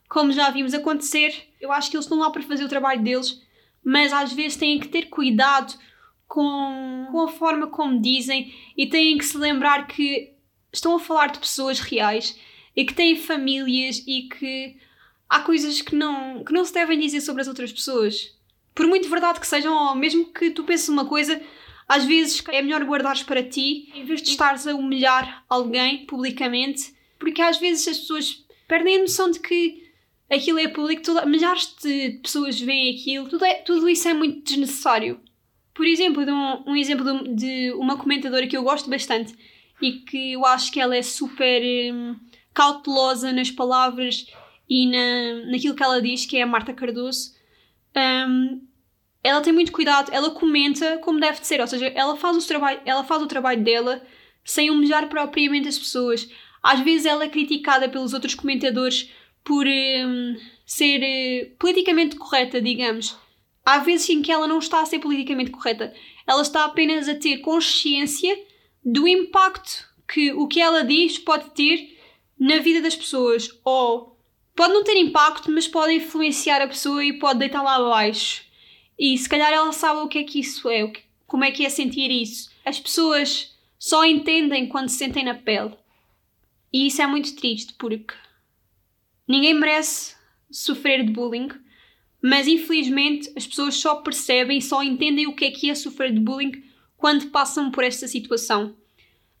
como 0.07 0.31
já 0.31 0.49
vimos 0.49 0.73
acontecer. 0.73 1.33
Eu 1.59 1.71
acho 1.71 1.89
que 1.89 1.97
eles 1.97 2.05
estão 2.05 2.19
lá 2.19 2.29
para 2.29 2.43
fazer 2.43 2.63
o 2.63 2.69
trabalho 2.69 3.03
deles, 3.03 3.41
mas 3.83 4.13
às 4.13 4.31
vezes 4.33 4.57
têm 4.57 4.79
que 4.79 4.87
ter 4.87 5.09
cuidado 5.09 5.73
com, 6.27 7.07
com 7.11 7.21
a 7.21 7.27
forma 7.27 7.67
como 7.67 8.01
dizem 8.01 8.53
e 8.77 8.87
têm 8.87 9.17
que 9.17 9.25
se 9.25 9.37
lembrar 9.37 9.87
que 9.87 10.33
estão 10.71 10.95
a 10.95 10.99
falar 10.99 11.27
de 11.27 11.39
pessoas 11.39 11.79
reais 11.79 12.39
e 12.75 12.85
que 12.85 12.93
têm 12.93 13.15
famílias 13.15 14.03
e 14.07 14.23
que 14.23 14.77
há 15.29 15.41
coisas 15.41 15.81
que 15.81 15.95
não, 15.95 16.43
que 16.43 16.53
não 16.53 16.65
se 16.65 16.73
devem 16.73 16.99
dizer 16.99 17.21
sobre 17.21 17.41
as 17.41 17.47
outras 17.47 17.71
pessoas. 17.71 18.35
Por 18.73 18.87
muito 18.87 19.09
verdade 19.09 19.39
que 19.39 19.47
sejam, 19.47 19.75
ou 19.75 19.95
mesmo 19.95 20.25
que 20.33 20.49
tu 20.49 20.63
penses 20.63 20.89
uma 20.89 21.05
coisa, 21.05 21.39
às 21.87 22.05
vezes 22.05 22.43
é 22.49 22.61
melhor 22.61 22.83
guardares 22.83 23.23
para 23.23 23.43
ti 23.43 23.91
em 23.93 24.05
vez 24.05 24.21
de 24.21 24.29
estares 24.29 24.67
a 24.67 24.75
humilhar 24.75 25.43
alguém 25.49 26.05
publicamente, 26.05 26.93
porque 27.19 27.41
às 27.41 27.57
vezes 27.57 27.87
as 27.87 27.99
pessoas 27.99 28.45
perdem 28.67 28.97
a 28.97 28.99
noção 28.99 29.29
de 29.29 29.39
que 29.39 29.83
aquilo 30.29 30.59
é 30.59 30.67
público, 30.67 31.03
toda, 31.03 31.25
milhares 31.25 31.75
de 31.81 32.19
pessoas 32.21 32.59
veem 32.59 32.95
aquilo, 32.95 33.29
tudo, 33.29 33.45
é, 33.45 33.55
tudo 33.55 33.89
isso 33.89 34.07
é 34.07 34.13
muito 34.13 34.43
desnecessário. 34.43 35.19
Por 35.73 35.85
exemplo, 35.85 36.23
um, 36.23 36.71
um 36.71 36.75
exemplo 36.75 37.03
de, 37.03 37.35
de, 37.35 37.71
uma 37.73 37.97
comentadora 37.97 38.47
que 38.47 38.55
eu 38.55 38.63
gosto 38.63 38.89
bastante 38.89 39.35
e 39.81 39.93
que 39.93 40.33
eu 40.33 40.45
acho 40.45 40.71
que 40.71 40.79
ela 40.79 40.95
é 40.95 41.01
super 41.01 41.61
hum, 41.93 42.15
cautelosa 42.53 43.31
nas 43.31 43.49
palavras 43.49 44.27
e 44.69 44.87
na, 44.87 45.51
naquilo 45.51 45.75
que 45.75 45.83
ela 45.83 46.01
diz, 46.01 46.25
que 46.25 46.37
é 46.37 46.43
a 46.43 46.47
Marta 46.47 46.73
Cardoso. 46.73 47.33
Um, 47.95 48.61
ela 49.23 49.41
tem 49.41 49.53
muito 49.53 49.71
cuidado, 49.71 50.11
ela 50.11 50.31
comenta 50.31 50.97
como 50.97 51.19
deve 51.19 51.39
de 51.39 51.47
ser, 51.47 51.61
ou 51.61 51.67
seja, 51.67 51.87
ela 51.95 52.17
faz, 52.17 52.35
o 52.35 52.47
trabalho, 52.47 52.81
ela 52.85 53.03
faz 53.05 53.21
o 53.21 53.27
trabalho 53.27 53.63
dela 53.63 54.05
sem 54.43 54.69
humilhar 54.69 55.07
propriamente 55.07 55.69
as 55.69 55.79
pessoas. 55.79 56.29
Às 56.61 56.81
vezes 56.81 57.05
ela 57.05 57.23
é 57.23 57.29
criticada 57.29 57.87
pelos 57.87 58.13
outros 58.13 58.35
comentadores 58.35 59.09
por 59.43 59.65
um, 59.65 60.35
ser 60.65 60.99
uh, 60.99 61.55
politicamente 61.57 62.17
correta, 62.17 62.61
digamos. 62.61 63.15
Há 63.65 63.79
vezes 63.79 64.09
em 64.09 64.21
que 64.21 64.31
ela 64.31 64.47
não 64.47 64.59
está 64.59 64.81
a 64.81 64.85
ser 64.85 64.99
politicamente 64.99 65.51
correta. 65.51 65.93
Ela 66.27 66.41
está 66.41 66.65
apenas 66.65 67.07
a 67.07 67.15
ter 67.15 67.37
consciência 67.37 68.37
do 68.83 69.07
impacto 69.07 69.87
que 70.07 70.33
o 70.33 70.47
que 70.47 70.59
ela 70.59 70.83
diz 70.83 71.17
pode 71.17 71.51
ter 71.51 71.97
na 72.37 72.57
vida 72.59 72.81
das 72.81 72.95
pessoas. 72.95 73.49
Ou 73.63 74.17
pode 74.53 74.73
não 74.73 74.83
ter 74.83 74.97
impacto, 74.97 75.49
mas 75.49 75.67
pode 75.67 75.93
influenciar 75.93 76.61
a 76.61 76.67
pessoa 76.67 77.03
e 77.03 77.13
pode 77.13 77.39
deitar 77.39 77.61
lá 77.61 77.75
abaixo. 77.75 78.43
E 79.05 79.17
se 79.17 79.27
calhar 79.27 79.51
ela 79.51 79.73
sabe 79.73 79.99
o 79.99 80.07
que 80.07 80.19
é 80.19 80.23
que 80.23 80.39
isso 80.39 80.69
é, 80.69 80.89
como 81.27 81.43
é 81.43 81.51
que 81.51 81.65
é 81.65 81.69
sentir 81.69 82.09
isso. 82.09 82.49
As 82.63 82.79
pessoas 82.79 83.53
só 83.77 84.05
entendem 84.05 84.65
quando 84.65 84.87
se 84.87 84.95
sentem 84.95 85.25
na 85.25 85.33
pele. 85.33 85.73
E 86.71 86.87
isso 86.87 87.01
é 87.01 87.05
muito 87.05 87.35
triste 87.35 87.73
porque 87.73 88.13
ninguém 89.27 89.55
merece 89.55 90.15
sofrer 90.49 91.03
de 91.03 91.11
bullying, 91.11 91.49
mas 92.21 92.47
infelizmente 92.47 93.29
as 93.35 93.45
pessoas 93.45 93.75
só 93.75 93.95
percebem 93.95 94.61
só 94.61 94.81
entendem 94.81 95.27
o 95.27 95.35
que 95.35 95.43
é 95.43 95.51
que 95.51 95.69
é 95.69 95.75
sofrer 95.75 96.13
de 96.13 96.21
bullying 96.21 96.63
quando 96.95 97.27
passam 97.27 97.71
por 97.71 97.83
esta 97.83 98.07
situação. 98.07 98.73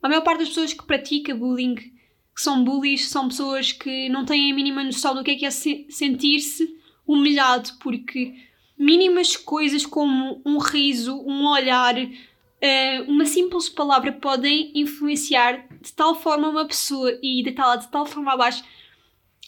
A 0.01 0.09
maior 0.09 0.25
parte 0.25 0.39
das 0.39 0.49
pessoas 0.49 0.73
que 0.73 0.85
pratica 0.85 1.33
bullying, 1.33 1.75
que 1.75 1.93
são 2.35 2.65
bullies, 2.65 3.07
são 3.07 3.29
pessoas 3.29 3.71
que 3.71 4.09
não 4.09 4.25
têm 4.25 4.51
a 4.51 4.55
mínima 4.55 4.83
noção 4.83 5.15
do 5.15 5.23
que 5.23 5.31
é 5.31 5.35
que 5.35 5.45
é 5.45 5.51
sentir-se 5.51 6.67
humilhado, 7.07 7.69
porque 7.79 8.51
mínimas 8.77 9.35
coisas 9.35 9.85
como 9.85 10.41
um 10.45 10.57
riso, 10.57 11.15
um 11.25 11.47
olhar, 11.47 11.95
uh, 11.97 13.03
uma 13.07 13.25
simples 13.25 13.69
palavra 13.69 14.11
podem 14.11 14.71
influenciar 14.75 15.67
de 15.81 15.93
tal 15.93 16.15
forma 16.15 16.49
uma 16.49 16.65
pessoa 16.65 17.17
e 17.21 17.43
deitá-la 17.43 17.75
de 17.75 17.87
tal 17.89 18.05
forma 18.05 18.33
abaixo, 18.33 18.63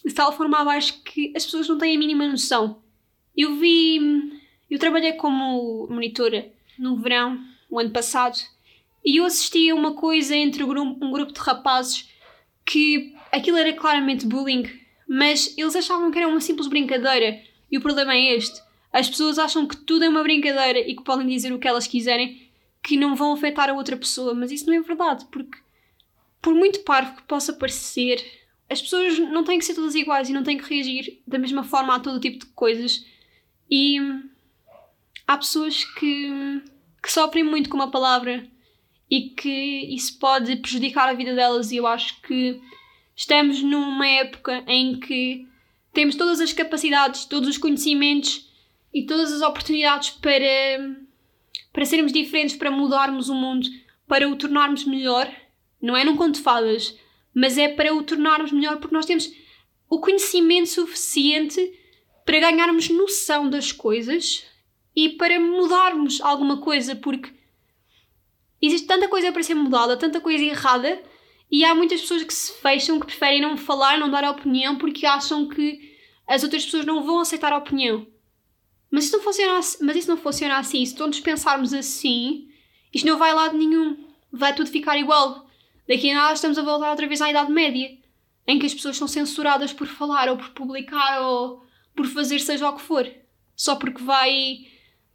de 0.06 0.14
tal 0.14 0.32
forma 0.32 0.60
abaixo 0.60 1.02
que 1.04 1.34
as 1.36 1.46
pessoas 1.46 1.68
não 1.68 1.78
têm 1.78 1.96
a 1.96 2.00
mínima 2.00 2.28
noção. 2.28 2.82
Eu 3.36 3.56
vi, 3.56 4.00
eu 4.70 4.80
trabalhei 4.80 5.14
como 5.14 5.88
monitora 5.90 6.52
no 6.78 6.98
verão, 6.98 7.40
o 7.70 7.80
ano 7.80 7.92
passado, 7.92 8.38
e 9.04 9.18
eu 9.18 9.26
assisti 9.26 9.70
a 9.70 9.76
uma 9.76 9.94
coisa 9.94 10.36
entre 10.36 10.64
um 10.64 11.12
grupo 11.12 11.32
de 11.32 11.40
rapazes 11.40 12.10
que 12.66 13.14
aquilo 13.32 13.58
era 13.58 13.74
claramente 13.74 14.26
bullying, 14.26 14.64
mas 15.08 15.56
eles 15.58 15.76
achavam 15.76 16.10
que 16.10 16.18
era 16.18 16.28
uma 16.28 16.42
simples 16.42 16.68
brincadeira. 16.68 17.40
E 17.72 17.78
o 17.78 17.82
problema 17.82 18.16
é 18.16 18.36
este: 18.36 18.62
as 18.96 19.10
pessoas 19.10 19.38
acham 19.38 19.68
que 19.68 19.76
tudo 19.76 20.06
é 20.06 20.10
uma 20.10 20.24
brincadeira 20.24 20.80
e 20.80 20.96
que 20.96 21.04
podem 21.04 21.28
dizer 21.28 21.52
o 21.52 21.60
que 21.60 21.68
elas 21.68 21.86
quiserem, 21.86 22.50
que 22.82 22.96
não 22.96 23.14
vão 23.14 23.34
afetar 23.34 23.70
a 23.70 23.74
outra 23.74 23.98
pessoa, 23.98 24.34
mas 24.34 24.54
isso 24.54 24.66
não 24.68 24.74
é 24.74 24.80
verdade, 24.80 25.26
porque 25.30 25.58
por 26.42 26.56
muito 26.56 26.80
parvo 26.80 27.18
que 27.18 27.24
possa 27.24 27.52
parecer, 27.52 28.24
as 28.70 28.82
pessoas 28.82 29.20
não 29.20 29.44
têm 29.44 29.60
que 29.60 29.66
ser 29.66 29.74
todas 29.74 29.96
iguais 29.96 30.30
e 30.30 30.34
não 30.34 30.44
têm 30.44 30.58
que 30.58 30.74
reagir 30.74 31.22
da 31.28 31.38
mesma 31.38 31.62
forma 31.62 31.94
a 31.94 32.00
todo 32.00 32.22
tipo 32.22 32.40
de 32.40 32.46
coisas. 32.54 33.06
E 33.70 33.98
há 35.28 35.36
pessoas 35.36 35.84
que, 35.84 36.62
que 37.04 37.12
sofrem 37.12 37.44
muito 37.44 37.70
com 37.70 37.76
uma 37.76 37.92
palavra 37.92 38.48
e 39.12 39.32
que 39.32 39.94
isso 39.94 40.18
pode 40.20 40.56
prejudicar 40.56 41.10
a 41.10 41.14
vida 41.14 41.36
delas, 41.36 41.70
e 41.70 41.76
eu 41.76 41.86
acho 41.86 42.22
que 42.22 42.62
estamos 43.14 43.62
numa 43.62 44.08
época 44.08 44.64
em 44.66 44.98
que 45.02 45.46
temos 45.92 46.16
todas 46.16 46.40
as 46.40 46.54
capacidades, 46.54 47.26
todos 47.26 47.50
os 47.50 47.58
conhecimentos 47.58 48.55
e 48.96 49.06
todas 49.06 49.34
as 49.34 49.42
oportunidades 49.42 50.12
para, 50.12 50.96
para 51.74 51.84
sermos 51.84 52.14
diferentes, 52.14 52.56
para 52.56 52.72
mudarmos 52.72 53.28
o 53.28 53.36
mundo, 53.36 53.68
para 54.08 54.26
o 54.30 54.38
tornarmos 54.38 54.86
melhor. 54.86 55.30
Não 55.82 55.98
é 55.98 56.06
num 56.06 56.16
conto 56.16 56.36
de 56.36 56.42
fadas, 56.42 56.98
mas 57.34 57.58
é 57.58 57.68
para 57.68 57.94
o 57.94 58.02
tornarmos 58.04 58.54
melhor 58.54 58.78
porque 58.78 58.96
nós 58.96 59.06
temos 59.06 59.30
o 59.90 60.00
conhecimento 60.00 60.70
suficiente 60.70 61.78
para 62.26 62.40
ganharmos 62.40 62.88
noção 62.88 63.50
das 63.50 63.74
coisas 63.74 64.46
e 64.96 65.10
para 65.10 65.42
mudarmos 65.42 66.22
alguma 66.22 66.62
coisa, 66.62 66.96
porque 66.96 67.34
existe 68.62 68.88
tanta 68.88 69.10
coisa 69.10 69.30
para 69.34 69.44
ser 69.44 69.56
mudada, 69.56 69.98
tanta 69.98 70.22
coisa 70.22 70.42
errada, 70.42 71.04
e 71.52 71.66
há 71.66 71.76
muitas 71.76 72.00
pessoas 72.00 72.24
que 72.24 72.34
se 72.34 72.54
fecham, 72.54 72.98
que 72.98 73.08
preferem 73.08 73.42
não 73.42 73.58
falar, 73.58 74.00
não 74.00 74.10
dar 74.10 74.24
opinião, 74.24 74.78
porque 74.78 75.06
acham 75.06 75.50
que 75.50 75.94
as 76.26 76.44
outras 76.44 76.64
pessoas 76.64 76.86
não 76.86 77.04
vão 77.04 77.20
aceitar 77.20 77.52
a 77.52 77.58
opinião. 77.58 78.08
Mas 78.96 79.04
isso 79.04 79.18
não 79.18 79.24
funciona 79.24 79.60
mas 79.82 79.98
isso 79.98 80.08
não 80.08 80.16
funciona 80.16 80.58
assim. 80.58 80.86
Se 80.86 80.96
todos 80.96 81.20
pensarmos 81.20 81.74
assim, 81.74 82.48
isto 82.94 83.06
não 83.06 83.18
vai 83.18 83.32
a 83.32 83.34
lado 83.34 83.58
nenhum. 83.58 83.98
Vai 84.32 84.56
tudo 84.56 84.70
ficar 84.70 84.98
igual. 84.98 85.50
Daqui 85.86 86.10
a 86.10 86.16
nada 86.16 86.34
estamos 86.34 86.58
a 86.58 86.62
voltar 86.64 86.92
outra 86.92 87.06
vez 87.06 87.22
à 87.22 87.30
Idade 87.30 87.52
Média, 87.52 87.92
em 88.48 88.58
que 88.58 88.66
as 88.66 88.74
pessoas 88.74 88.96
são 88.96 89.06
censuradas 89.06 89.74
por 89.74 89.86
falar 89.86 90.30
ou 90.30 90.38
por 90.38 90.50
publicar 90.52 91.22
ou 91.24 91.62
por 91.94 92.08
fazer 92.08 92.40
seja 92.40 92.70
o 92.70 92.74
que 92.78 92.82
for. 92.82 93.06
Só 93.54 93.76
porque 93.76 94.02
vai, 94.02 94.66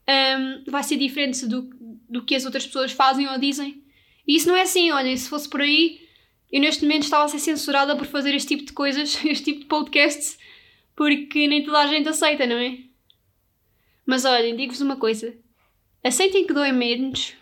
um, 0.07 0.71
vai 0.71 0.83
ser 0.83 0.99
diferente 0.99 1.47
do, 1.47 1.71
do 2.07 2.23
que 2.23 2.35
as 2.35 2.45
outras 2.45 2.67
pessoas 2.67 2.93
fazem 2.93 3.31
ou 3.31 3.39
dizem. 3.39 3.83
E 4.29 4.37
isso 4.37 4.47
não 4.47 4.57
é 4.57 4.63
assim, 4.63 4.91
olhem, 4.91 5.17
se 5.17 5.31
fosse 5.31 5.49
por 5.49 5.63
aí, 5.63 6.07
eu 6.53 6.61
neste 6.61 6.83
momento 6.83 7.05
estava 7.05 7.25
a 7.25 7.29
ser 7.29 7.39
censurada 7.39 7.97
por 7.97 8.07
fazer 8.07 8.35
este 8.35 8.49
tipo 8.49 8.67
de 8.67 8.75
coisas, 8.75 9.19
este 9.25 9.45
tipo 9.45 9.61
de 9.61 9.67
podcasts, 9.67 10.39
porque 10.95 11.49
nem 11.49 11.65
toda 11.65 11.79
a 11.79 11.87
gente 11.87 12.11
aceita, 12.11 12.47
não 12.47 12.57
é? 12.57 12.90
Mas 14.11 14.25
olhem, 14.25 14.57
digo-vos 14.57 14.81
uma 14.81 14.97
coisa: 14.97 15.33
aceitem 16.03 16.45
que 16.45 16.53
doem 16.53 16.73
menos 16.73 17.33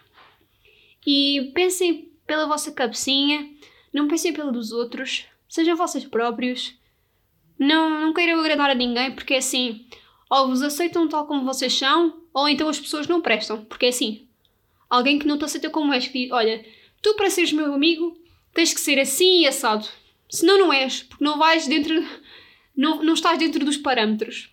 e 1.06 1.50
pensem 1.54 2.12
pela 2.26 2.46
vossa 2.46 2.70
cabecinha, 2.70 3.50
não 3.90 4.06
pensem 4.06 4.34
pelo 4.34 4.52
dos 4.52 4.70
outros, 4.70 5.24
sejam 5.48 5.74
vocês 5.74 6.04
próprios. 6.04 6.74
Não, 7.58 7.88
não 7.88 8.12
queiram 8.12 8.38
agradar 8.38 8.68
a 8.68 8.74
ninguém, 8.74 9.12
porque 9.14 9.32
é 9.32 9.38
assim, 9.38 9.86
ou 10.28 10.48
vos 10.48 10.60
aceitam 10.60 11.08
tal 11.08 11.26
como 11.26 11.42
vocês 11.42 11.72
são, 11.72 12.22
ou 12.34 12.46
então 12.46 12.68
as 12.68 12.78
pessoas 12.78 13.06
não 13.06 13.22
prestam, 13.22 13.64
porque 13.64 13.86
é 13.86 13.88
assim. 13.88 14.28
Alguém 14.90 15.18
que 15.18 15.26
não 15.26 15.38
te 15.38 15.46
aceita 15.46 15.70
como 15.70 15.94
és, 15.94 16.06
que 16.06 16.24
diz: 16.24 16.32
Olha, 16.32 16.62
tu 17.00 17.14
para 17.14 17.30
seres 17.30 17.50
meu 17.50 17.72
amigo 17.72 18.14
tens 18.52 18.74
que 18.74 18.80
ser 18.82 19.00
assim 19.00 19.40
e 19.40 19.46
assado. 19.46 19.88
Senão 20.28 20.58
não 20.58 20.70
és, 20.70 21.02
porque 21.04 21.24
não 21.24 21.38
vais 21.38 21.66
dentro. 21.66 21.94
Não, 22.76 23.02
não 23.02 23.14
estás 23.14 23.38
dentro 23.38 23.64
dos 23.64 23.78
parâmetros. 23.78 24.50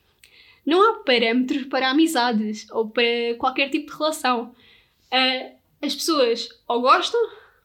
Não 0.66 0.82
há 0.82 1.04
parâmetros 1.04 1.66
para 1.66 1.90
amizades 1.90 2.70
ou 2.72 2.90
para 2.90 3.36
qualquer 3.38 3.70
tipo 3.70 3.92
de 3.92 3.98
relação. 3.98 4.56
Uh, 5.12 5.56
as 5.82 5.94
pessoas 5.94 6.50
ou 6.68 6.82
gostam 6.82 7.20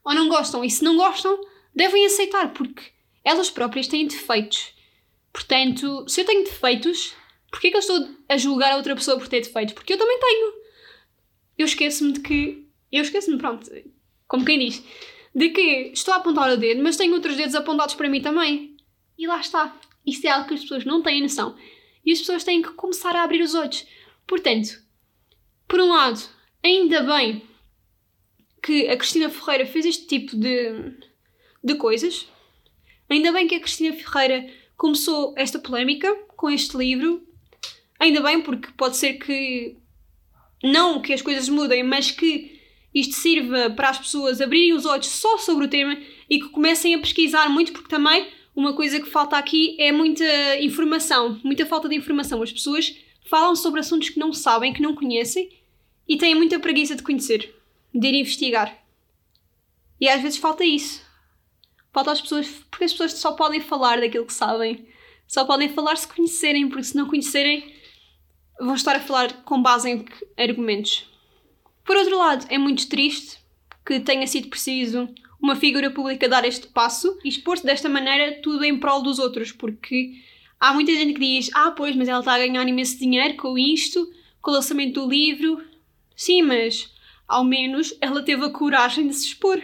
ou 0.04 0.14
não 0.14 0.28
gostam, 0.28 0.64
e 0.64 0.70
se 0.70 0.82
não 0.82 0.96
gostam, 0.96 1.40
devem 1.74 2.06
aceitar, 2.06 2.52
porque 2.52 2.82
elas 3.24 3.50
próprias 3.50 3.86
têm 3.86 4.06
defeitos. 4.06 4.72
Portanto, 5.32 6.04
se 6.08 6.20
eu 6.20 6.24
tenho 6.24 6.44
defeitos, 6.44 7.14
porquê 7.50 7.68
é 7.68 7.70
que 7.70 7.76
eu 7.76 7.80
estou 7.80 8.08
a 8.28 8.36
julgar 8.36 8.72
a 8.72 8.76
outra 8.76 8.94
pessoa 8.94 9.18
por 9.18 9.28
ter 9.28 9.40
defeitos? 9.40 9.74
Porque 9.74 9.92
eu 9.92 9.98
também 9.98 10.18
tenho. 10.18 10.52
Eu 11.58 11.66
esqueço-me 11.66 12.12
de 12.12 12.20
que. 12.20 12.66
Eu 12.90 13.02
esqueço-me, 13.02 13.38
pronto, 13.38 13.70
como 14.26 14.44
quem 14.44 14.58
diz, 14.58 14.82
de 15.34 15.50
que 15.50 15.92
estou 15.92 16.14
a 16.14 16.16
apontar 16.16 16.50
o 16.50 16.56
dedo, 16.56 16.82
mas 16.82 16.96
tenho 16.96 17.14
outros 17.14 17.36
dedos 17.36 17.54
apontados 17.54 17.94
para 17.94 18.08
mim 18.08 18.20
também. 18.20 18.76
E 19.16 19.26
lá 19.26 19.38
está. 19.38 19.78
Isso 20.04 20.26
é 20.26 20.30
algo 20.30 20.48
que 20.48 20.54
as 20.54 20.62
pessoas 20.62 20.84
não 20.84 21.02
têm 21.02 21.22
noção. 21.22 21.56
E 22.04 22.12
as 22.12 22.18
pessoas 22.20 22.44
têm 22.44 22.62
que 22.62 22.72
começar 22.72 23.14
a 23.14 23.22
abrir 23.22 23.42
os 23.42 23.54
olhos. 23.54 23.86
Portanto, 24.26 24.82
por 25.66 25.80
um 25.80 25.90
lado, 25.90 26.20
ainda 26.62 27.02
bem 27.02 27.42
que 28.62 28.88
a 28.88 28.96
Cristina 28.96 29.28
Ferreira 29.30 29.66
fez 29.66 29.86
este 29.86 30.06
tipo 30.06 30.36
de, 30.36 30.94
de 31.62 31.74
coisas. 31.76 32.28
Ainda 33.08 33.32
bem 33.32 33.46
que 33.46 33.54
a 33.54 33.60
Cristina 33.60 33.94
Ferreira 33.94 34.48
começou 34.76 35.34
esta 35.36 35.58
polémica 35.58 36.14
com 36.36 36.50
este 36.50 36.76
livro. 36.76 37.26
Ainda 37.98 38.20
bem, 38.22 38.40
porque 38.40 38.70
pode 38.76 38.96
ser 38.96 39.14
que 39.14 39.76
não 40.62 41.00
que 41.00 41.12
as 41.12 41.22
coisas 41.22 41.48
mudem, 41.48 41.82
mas 41.82 42.10
que 42.10 42.60
isto 42.94 43.14
sirva 43.14 43.70
para 43.70 43.90
as 43.90 43.98
pessoas 43.98 44.40
abrirem 44.40 44.72
os 44.72 44.84
olhos 44.84 45.06
só 45.06 45.38
sobre 45.38 45.66
o 45.66 45.68
tema 45.68 45.96
e 46.28 46.40
que 46.40 46.48
comecem 46.48 46.94
a 46.94 46.98
pesquisar 46.98 47.48
muito, 47.48 47.72
porque 47.72 47.88
também 47.88 48.28
uma 48.54 48.74
coisa 48.74 49.00
que 49.00 49.08
falta 49.08 49.36
aqui 49.36 49.76
é 49.80 49.92
muita 49.92 50.24
informação, 50.60 51.40
muita 51.42 51.64
falta 51.66 51.88
de 51.88 51.94
informação. 51.94 52.42
As 52.42 52.52
pessoas 52.52 52.96
falam 53.24 53.54
sobre 53.54 53.80
assuntos 53.80 54.08
que 54.08 54.18
não 54.18 54.32
sabem, 54.32 54.72
que 54.72 54.82
não 54.82 54.94
conhecem 54.94 55.50
e 56.08 56.16
têm 56.16 56.34
muita 56.34 56.58
preguiça 56.58 56.96
de 56.96 57.02
conhecer, 57.02 57.54
de 57.94 58.08
ir 58.08 58.14
investigar. 58.14 58.76
E 60.00 60.08
às 60.08 60.20
vezes 60.20 60.38
falta 60.38 60.64
isso. 60.64 61.02
Falta 61.92 62.12
às 62.12 62.20
pessoas, 62.20 62.48
porque 62.70 62.84
as 62.84 62.92
pessoas 62.92 63.12
só 63.14 63.32
podem 63.32 63.60
falar 63.60 64.00
daquilo 64.00 64.26
que 64.26 64.32
sabem. 64.32 64.86
Só 65.26 65.44
podem 65.44 65.68
falar 65.68 65.96
se 65.96 66.08
conhecerem, 66.08 66.68
porque 66.68 66.84
se 66.84 66.96
não 66.96 67.08
conhecerem, 67.08 67.72
vão 68.58 68.74
estar 68.74 68.96
a 68.96 69.00
falar 69.00 69.44
com 69.44 69.62
base 69.62 69.88
em 69.88 70.04
argumentos. 70.36 71.08
Por 71.84 71.96
outro 71.96 72.18
lado, 72.18 72.46
é 72.48 72.58
muito 72.58 72.88
triste 72.88 73.38
que 73.86 74.00
tenha 74.00 74.26
sido 74.26 74.48
preciso 74.48 75.08
uma 75.40 75.56
figura 75.56 75.90
pública 75.90 76.28
dar 76.28 76.44
este 76.44 76.66
passo 76.68 77.18
e 77.24 77.28
expor-se 77.28 77.64
desta 77.64 77.88
maneira 77.88 78.40
tudo 78.42 78.64
em 78.64 78.78
prol 78.78 79.02
dos 79.02 79.18
outros, 79.18 79.52
porque 79.52 80.14
há 80.58 80.72
muita 80.72 80.92
gente 80.92 81.14
que 81.14 81.20
diz: 81.20 81.50
Ah, 81.54 81.70
pois, 81.70 81.96
mas 81.96 82.08
ela 82.08 82.20
está 82.20 82.34
a 82.34 82.38
ganhar 82.38 82.66
imenso 82.66 82.98
dinheiro 82.98 83.36
com 83.36 83.56
isto, 83.58 84.10
com 84.40 84.50
o 84.50 84.54
lançamento 84.54 85.00
do 85.00 85.10
livro. 85.10 85.62
Sim, 86.14 86.42
mas 86.42 86.92
ao 87.26 87.44
menos 87.44 87.96
ela 88.00 88.22
teve 88.22 88.44
a 88.44 88.50
coragem 88.50 89.08
de 89.08 89.14
se 89.14 89.26
expor 89.28 89.62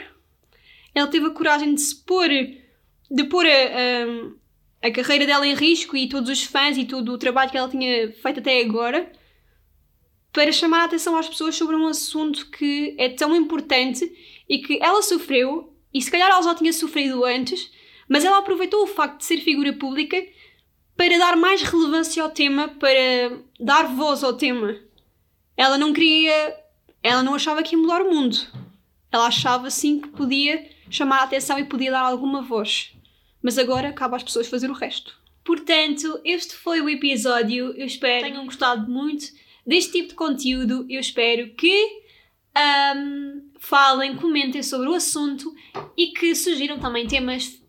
ela 0.96 1.08
teve 1.08 1.26
a 1.26 1.30
coragem 1.30 1.74
de 1.74 1.80
se 1.82 1.94
pôr, 1.94 2.28
de 3.10 3.24
pôr 3.24 3.44
a, 3.44 3.50
a, 3.50 4.88
a, 4.88 4.90
carreira 4.90 5.26
dela 5.26 5.46
em 5.46 5.54
risco 5.54 5.94
e 5.94 6.08
todos 6.08 6.30
os 6.30 6.42
fãs 6.42 6.78
e 6.78 6.86
todo 6.86 7.12
o 7.12 7.18
trabalho 7.18 7.50
que 7.50 7.58
ela 7.58 7.68
tinha 7.68 8.10
feito 8.12 8.40
até 8.40 8.62
agora 8.62 9.12
para 10.32 10.50
chamar 10.50 10.80
a 10.80 10.84
atenção 10.84 11.16
às 11.16 11.28
pessoas 11.28 11.54
sobre 11.54 11.76
um 11.76 11.86
assunto 11.86 12.50
que 12.50 12.94
é 12.98 13.10
tão 13.10 13.36
importante 13.36 14.10
e 14.48 14.59
que 14.59 14.78
ela 14.82 15.02
sofreu 15.02 15.72
e 15.92 16.02
se 16.02 16.11
calhar 16.11 16.28
ela 16.28 16.42
já 16.42 16.54
tinha 16.54 16.72
sofrido 16.72 17.24
antes, 17.24 17.70
mas 18.09 18.24
ela 18.24 18.38
aproveitou 18.38 18.82
o 18.82 18.87
facto 18.87 19.18
de 19.18 19.24
ser 19.24 19.38
figura 19.38 19.72
pública 19.72 20.22
para 20.96 21.18
dar 21.18 21.37
mais 21.37 21.62
relevância 21.62 22.22
ao 22.22 22.30
tema, 22.30 22.68
para 22.68 23.40
dar 23.59 23.85
voz 23.94 24.22
ao 24.22 24.35
tema. 24.35 24.76
Ela 25.56 25.78
não 25.78 25.92
queria, 25.92 26.54
ela 27.02 27.22
não 27.22 27.35
achava 27.35 27.62
que 27.62 27.74
ia 27.74 27.80
mudar 27.80 28.02
o 28.02 28.11
mundo. 28.11 28.37
Ela 29.11 29.26
achava 29.26 29.70
sim 29.70 30.00
que 30.00 30.09
podia 30.09 30.68
chamar 30.90 31.20
a 31.20 31.24
atenção 31.24 31.59
e 31.59 31.64
podia 31.64 31.90
dar 31.90 32.02
alguma 32.02 32.42
voz. 32.42 32.92
Mas 33.42 33.59
agora 33.59 33.92
cabe 33.92 34.16
às 34.16 34.22
pessoas 34.22 34.48
fazer 34.48 34.70
o 34.70 34.74
resto. 34.74 35.18
Portanto, 35.44 36.20
este 36.24 36.54
foi 36.56 36.80
o 36.80 36.90
episódio. 36.90 37.72
Eu 37.76 37.87
espero 37.87 38.24
que 38.24 38.30
tenham 38.32 38.44
gostado 38.44 38.90
muito 38.90 39.26
deste 39.66 39.92
tipo 39.92 40.09
de 40.09 40.14
conteúdo. 40.14 40.85
Eu 40.90 41.00
espero 41.00 41.54
que 41.54 42.02
um, 42.96 43.45
falem, 43.68 44.16
comentem 44.16 44.62
sobre 44.62 44.88
o 44.88 44.94
assunto 44.94 45.55
e 45.96 46.09
que 46.09 46.35
sugiram 46.35 46.79
também 46.79 47.07
temas 47.07 47.61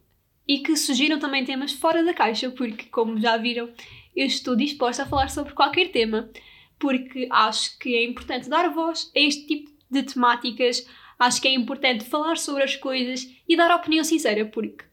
e 0.48 0.60
que 0.60 0.78
sugiram 0.78 1.20
também 1.20 1.44
temas 1.44 1.74
fora 1.74 2.04
da 2.04 2.14
caixa, 2.14 2.50
porque 2.52 2.86
como 2.86 3.20
já 3.20 3.36
viram, 3.36 3.70
eu 4.16 4.26
estou 4.26 4.56
disposta 4.56 5.04
a 5.04 5.06
falar 5.06 5.30
sobre 5.30 5.54
qualquer 5.54 5.92
tema, 5.92 6.30
porque 6.80 7.28
acho 7.30 7.78
que 7.80 7.96
é 7.96 8.06
importante 8.06 8.48
dar 8.48 8.70
voz 8.70 9.12
a 9.16 9.20
este 9.20 9.46
tipo 9.46 9.72
de 9.92 10.04
temáticas 10.04 10.86
acho 11.20 11.42
que 11.42 11.48
é 11.48 11.54
importante 11.54 12.06
falar 12.06 12.38
sobre 12.38 12.64
as 12.64 12.76
coisas 12.76 13.28
e 13.48 13.58
dar 13.58 13.76
opinião 13.76 14.04
sincera, 14.04 14.46
porque 14.46 14.86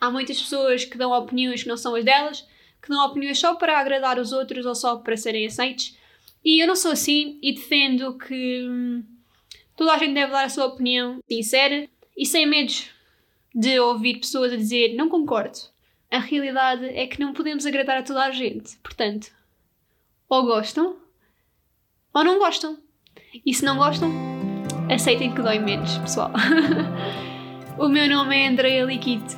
há 0.00 0.10
muitas 0.10 0.40
pessoas 0.40 0.84
que 0.84 0.98
dão 0.98 1.12
opiniões 1.12 1.62
que 1.62 1.68
não 1.68 1.76
são 1.76 1.94
as 1.94 2.04
delas, 2.04 2.46
que 2.82 2.88
dão 2.88 3.04
opiniões 3.06 3.38
só 3.38 3.54
para 3.54 3.78
agradar 3.78 4.18
os 4.18 4.32
outros 4.32 4.66
ou 4.66 4.74
só 4.74 4.96
para 4.96 5.16
serem 5.16 5.46
aceitos. 5.46 5.96
E 6.44 6.60
eu 6.60 6.66
não 6.66 6.74
sou 6.74 6.90
assim 6.90 7.38
e 7.40 7.52
defendo 7.52 8.18
que 8.18 8.66
hum, 8.68 9.04
toda 9.76 9.92
a 9.92 9.98
gente 9.98 10.14
deve 10.14 10.32
dar 10.32 10.44
a 10.44 10.48
sua 10.48 10.66
opinião 10.66 11.20
sincera 11.28 11.88
e 12.16 12.26
sem 12.26 12.46
medos 12.46 12.90
de 13.54 13.78
ouvir 13.78 14.20
pessoas 14.20 14.52
a 14.52 14.56
dizer 14.56 14.94
não 14.94 15.08
concordo. 15.08 15.58
A 16.10 16.18
realidade 16.18 16.84
é 16.86 17.06
que 17.06 17.20
não 17.20 17.32
podemos 17.32 17.64
agradar 17.64 17.98
a 17.98 18.02
toda 18.02 18.22
a 18.22 18.30
gente. 18.30 18.76
Portanto, 18.78 19.32
ou 20.28 20.44
gostam 20.44 20.96
ou 22.12 22.24
não 22.24 22.38
gostam. 22.38 22.78
E 23.44 23.54
se 23.54 23.64
não 23.64 23.78
gostam, 23.78 24.10
aceitem 24.90 25.34
que 25.34 25.40
dói 25.40 25.58
menos, 25.58 25.96
pessoal. 25.98 26.30
o 27.78 27.88
meu 27.88 28.08
nome 28.08 28.36
é 28.36 28.48
Andrea 28.48 28.84
Liquite 28.84 29.36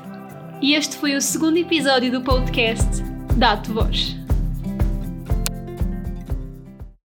e 0.60 0.74
este 0.74 0.96
foi 0.96 1.14
o 1.14 1.20
segundo 1.20 1.56
episódio 1.58 2.10
do 2.10 2.22
podcast 2.22 3.02
Dá-te 3.36 3.70
Voz. 3.70 4.23